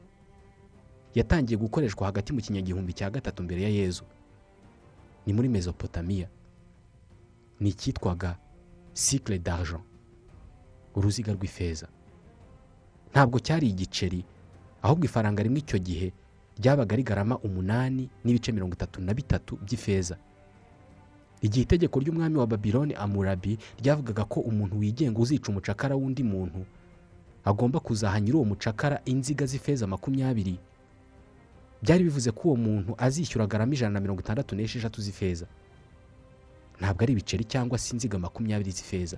yatangiye 1.16 1.58
gukoreshwa 1.58 2.06
hagati 2.08 2.34
mu 2.34 2.42
kinyagihumbi 2.42 2.94
cya 2.94 3.10
gatatu 3.10 3.44
mbere 3.44 3.62
ya 3.62 3.70
yezu. 3.70 4.04
Ni 5.26 5.34
muri 5.34 5.50
mesopotamiya 5.50 6.28
ni 7.60 7.70
icyitwaga 7.70 8.36
sikire 8.94 9.40
d'argent 9.40 9.82
uruziga 10.96 11.34
rw'ifeza. 11.34 11.88
Ntabwo 13.12 13.40
cyari 13.40 13.70
igiceri 13.70 14.26
ahubwo 14.82 15.06
ifaranga 15.06 15.44
rimwe 15.44 15.60
icyo 15.60 15.80
gihe 15.80 16.12
ryabaga 16.60 16.96
rigarama 16.96 17.38
umunani 17.40 18.10
n'ibice 18.24 18.52
mirongo 18.52 18.74
itatu 18.74 19.02
na 19.02 19.14
bitatu 19.14 19.58
by'ifeza. 19.62 20.18
Igihe 21.42 21.64
itegeko 21.64 22.00
ry'umwami 22.00 22.38
wa 22.38 22.48
babiloni 22.48 22.94
amurabi 22.94 23.58
ryavugaga 23.82 24.26
ko 24.26 24.40
umuntu 24.40 24.80
wigenga 24.80 25.20
uzica 25.20 25.50
umucakara 25.50 25.96
w'undi 25.96 26.24
muntu 26.24 26.66
agomba 27.46 27.80
kuzaha 27.80 28.20
nyiri 28.22 28.38
uwo 28.38 28.46
mucakara 28.46 29.02
inziga 29.06 29.46
z'ifeza 29.46 29.88
makumyabiri 29.88 30.60
byari 31.84 32.04
bivuze 32.08 32.32
ko 32.32 32.42
uwo 32.48 32.56
muntu 32.56 32.96
azishyura 32.98 33.48
garama 33.48 33.74
ijana 33.76 33.94
na 33.94 34.00
mirongo 34.00 34.22
itandatu 34.24 34.56
n'esheshatu 34.56 35.02
z'ifeza. 35.02 35.46
Ntabwo 36.80 37.04
ari 37.04 37.12
ibiceri 37.14 37.44
cyangwa 37.44 37.78
se 37.78 37.94
inziga 37.94 38.18
makumyabiri 38.20 38.72
z'ifeza. 38.72 39.18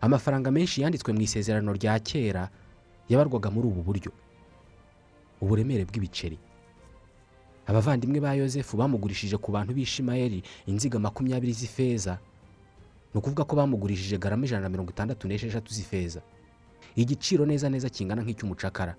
Amafaranga 0.00 0.50
menshi 0.52 0.82
yanditswe 0.84 1.12
mu 1.12 1.20
isezerano 1.24 1.72
rya 1.72 1.96
kera 2.04 2.48
yabarwaga 3.08 3.48
muri 3.50 3.66
ubu 3.68 3.82
buryo. 3.82 4.12
Uburemere 5.40 5.84
bw'ibiceri. 5.88 6.38
Abavandimwe 7.66 8.20
ba 8.20 8.34
yosefu 8.36 8.76
bamugurishije 8.76 9.36
ku 9.40 9.50
bantu 9.52 9.72
b'ishimayeli 9.74 10.42
inziga 10.68 10.98
makumyabiri 11.00 11.52
z'ifeza. 11.52 12.18
Ni 13.12 13.18
ukuvuga 13.18 13.44
ko 13.48 13.56
bamugurishije 13.56 14.18
garama 14.20 14.44
ijana 14.44 14.62
na 14.62 14.68
mirongo 14.68 14.90
itandatu 14.92 15.24
n'esheshatu 15.28 15.72
z'ifeza. 15.74 16.20
Igiciro 16.96 17.46
neza 17.48 17.68
neza 17.72 17.88
kingana 17.88 18.22
nk'icy'umucakara. 18.22 18.94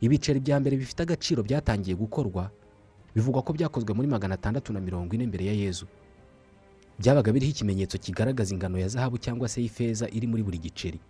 Ibiceri 0.00 0.40
bya 0.40 0.60
mbere 0.60 0.76
bifite 0.76 1.02
agaciro 1.02 1.42
byatangiye 1.42 1.96
gukorwa 1.96 2.50
bivugwa 3.14 3.42
ko 3.42 3.52
byakozwe 3.52 3.94
muri 3.94 4.08
magana 4.08 4.34
atandatu 4.34 4.72
na 4.72 4.80
mirongo 4.80 5.14
ine 5.14 5.26
mbere 5.26 5.44
ya 5.46 5.52
yezu. 5.52 5.86
Byabaga 6.98 7.32
biriho 7.32 7.50
ikimenyetso 7.50 7.98
kigaragaza 7.98 8.54
ingano 8.54 8.78
ya 8.78 8.88
zahabu 8.88 9.18
cyangwa 9.18 9.48
se 9.48 9.60
y'ifeza 9.62 10.06
iri 10.12 10.26
muri 10.26 10.42
buri 10.42 10.58
giceri. 10.58 11.00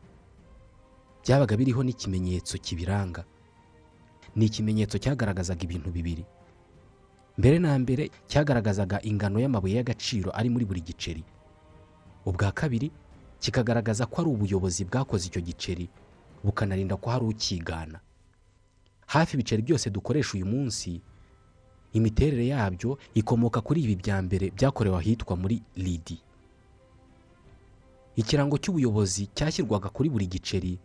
Byabaga 1.27 1.57
biriho 1.57 1.83
n'ikimenyetso 1.83 2.59
kibiranga. 2.59 3.25
Ni 4.37 4.47
ikimenyetso 4.47 4.99
cyagaragazaga 4.99 5.63
ibintu 5.67 5.91
bibiri. 5.91 6.25
Mbere 7.39 7.59
na 7.59 7.75
mbere 7.79 8.11
cyagaragazaga 8.31 9.03
ingano 9.03 9.41
y'amabuye 9.43 9.77
y'agaciro 9.77 10.31
ari 10.35 10.49
muri 10.51 10.65
buri 10.65 10.81
giceri. 10.81 11.25
Ubwa 12.27 12.53
kabiri 12.53 12.91
kikagaragaza 13.43 14.07
ko 14.07 14.21
ari 14.23 14.31
ubuyobozi 14.31 14.85
bwakoze 14.87 15.27
icyo 15.29 15.41
giceri 15.43 15.89
bukanarinda 16.45 16.97
ko 16.97 17.11
hari 17.11 17.25
ukigana. 17.27 18.01
Hafi 19.11 19.35
ibiceri 19.37 19.63
byose 19.63 19.91
dukoresha 19.91 20.35
uyu 20.39 20.47
munsi 20.47 21.01
imiterere 21.93 22.47
yabyo 22.47 22.99
ikomoka 23.15 23.59
kuri 23.61 23.83
ibi 23.83 23.97
bya 23.99 24.23
mbere 24.23 24.51
byakorewe 24.55 24.97
ahitwa 24.99 25.35
muri 25.37 25.63
lidi 25.77 26.19
ikirango 28.17 28.59
cy'ubuyobozi 28.59 29.27
cyashyirwaga 29.35 29.89
kuri 29.91 30.09
buri 30.11 30.27
giceri 30.27 30.79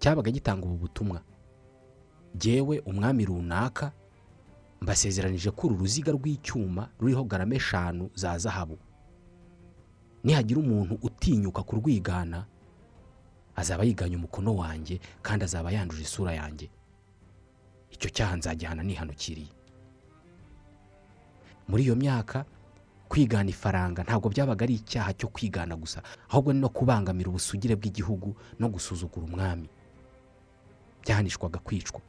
cyabaga 0.00 0.30
gitanga 0.30 0.66
ubu 0.66 0.76
butumwa. 0.76 1.22
Jyewe 2.34 2.80
umwami 2.82 3.24
runaka 3.24 3.92
mbasezeranije 4.82 5.50
ko 5.54 5.66
uru 5.70 5.76
ruziga 5.86 6.12
rw'icyuma 6.12 6.88
ruriho 7.00 7.24
garama 7.24 7.54
eshanu 7.54 8.10
za 8.14 8.38
zahabu. 8.38 8.76
Nihagira 10.24 10.60
umuntu 10.60 10.98
utinyuka 11.02 11.62
kurwigana 11.62 12.44
azaba 13.56 13.84
yiganye 13.86 14.16
umukono 14.18 14.56
wanjye 14.56 15.00
kandi 15.22 15.44
azaba 15.46 15.70
yanduje 15.72 16.02
isura 16.02 16.32
yanjye. 16.34 16.68
Icyo 17.94 18.08
cyaha 18.10 18.34
nzagihana 18.36 18.82
nihanukiriye. 18.82 19.52
Muri 21.68 21.82
iyo 21.86 21.96
myaka 21.96 22.44
kwigana 23.08 23.50
ifaranga 23.50 24.02
ntabwo 24.04 24.28
byabaga 24.28 24.64
ari 24.66 24.74
icyaha 24.82 25.12
cyo 25.14 25.28
kwigana 25.30 25.76
gusa 25.76 26.02
ahubwo 26.28 26.52
ni 26.52 26.60
no 26.60 26.68
kubangamira 26.68 27.28
ubusugire 27.30 27.74
bw'igihugu 27.78 28.34
no 28.58 28.66
gusuzugura 28.68 29.24
umwami. 29.26 29.68
Byahanishwaga 31.04 31.58
kwicwa. 31.62 32.00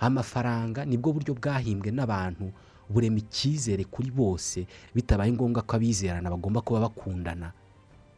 Amafaranga 0.00 0.84
ni 0.84 0.96
bwo 0.98 1.12
buryo 1.12 1.34
bwahimbwe 1.34 1.90
n'abantu 1.94 2.52
burema 2.90 3.18
icyizere 3.22 3.84
kuri 3.86 4.10
bose 4.10 4.66
bitabaye 4.94 5.32
ngombwa 5.32 5.62
ko 5.62 5.76
abizerana 5.76 6.30
bagomba 6.30 6.60
kuba 6.60 6.80
bakundana. 6.90 7.52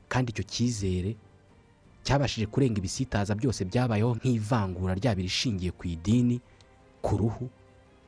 Kandi 0.09 0.31
icyo 0.33 0.45
cyizere 0.49 1.17
cyabashije 2.05 2.47
kurenga 2.47 2.79
ibisitaza 2.79 3.33
byose 3.35 3.65
byabayeho 3.65 4.15
nk'ivangura 4.21 4.95
ryaba 4.95 5.21
irishingiye 5.25 5.71
ku 5.73 5.87
idini 5.89 6.37
ku 7.03 7.17
ruhu 7.17 7.47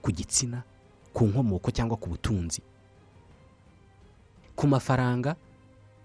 ku 0.02 0.08
gitsina 0.12 0.62
ku 1.16 1.24
nkomoko 1.26 1.70
cyangwa 1.72 1.96
ku 1.96 2.08
butunzi. 2.12 2.60
Ku 4.56 4.64
mafaranga 4.68 5.36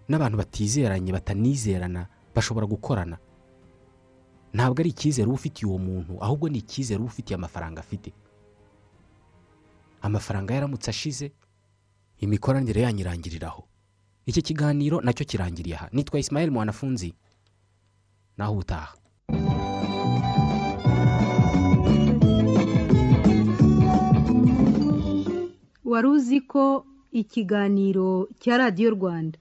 n'abantu 0.10 0.38
batizeranye 0.40 1.12
batanizerana 1.12 2.08
bashobora 2.36 2.66
gukorana. 2.68 3.18
Ntabwo 4.56 4.80
ari 4.84 4.90
icyizere 4.92 5.28
uba 5.28 5.36
ufitiye 5.40 5.68
uwo 5.70 5.78
muntu 5.80 6.14
ahubwo 6.24 6.48
ni 6.50 6.58
icyizere 6.64 7.00
uba 7.00 7.12
ufitiye 7.12 7.36
amafaranga 7.36 7.80
afite. 7.84 8.12
Amafaranga 10.02 10.54
yaramutse 10.54 10.90
ashize 10.90 11.32
imikoranire 12.20 12.82
yanyu 12.82 13.00
irangiriraho 13.04 13.64
iki 14.26 14.42
kiganiro 14.42 15.02
na 15.02 15.14
cyo 15.14 15.26
kirangiriye 15.26 15.76
aha. 15.76 15.88
Nitwa 15.92 16.20
Ismael 16.20 16.52
mwanafunzi. 16.52 17.14
Naho 18.38 18.52
ubutaha 18.54 18.94
wari 25.86 26.08
uzi 26.08 26.40
ko 26.52 26.86
ikiganiro 27.12 28.28
cya 28.42 28.58
radiyo 28.58 28.90
rwanda. 28.96 29.38